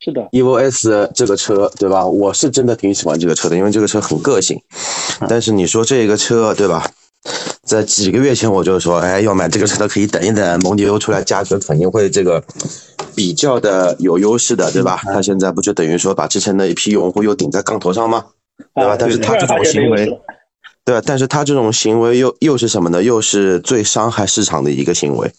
[0.00, 2.04] 是的，EVOS 这个车，对吧？
[2.04, 4.60] 我是真的挺喜欢这个车的，因为这个车很个性。
[5.28, 6.90] 但是你说这个车，对吧？
[7.62, 12.42] 在几个月前我就说，哎，要买这个车的可以等一等，蒙迪欧出来价格肯定会这个
[13.14, 15.00] 比较的有优势的，对吧？
[15.04, 18.24] 他现在不就等于说把之前的一批用户又顶在杠头上吗？
[18.74, 20.06] 对吧啊但是他这种行为
[20.84, 21.02] 对吧？
[21.04, 23.02] 但是他这种行为又又是什么呢？
[23.02, 25.30] 又是最伤害市场的一个行为。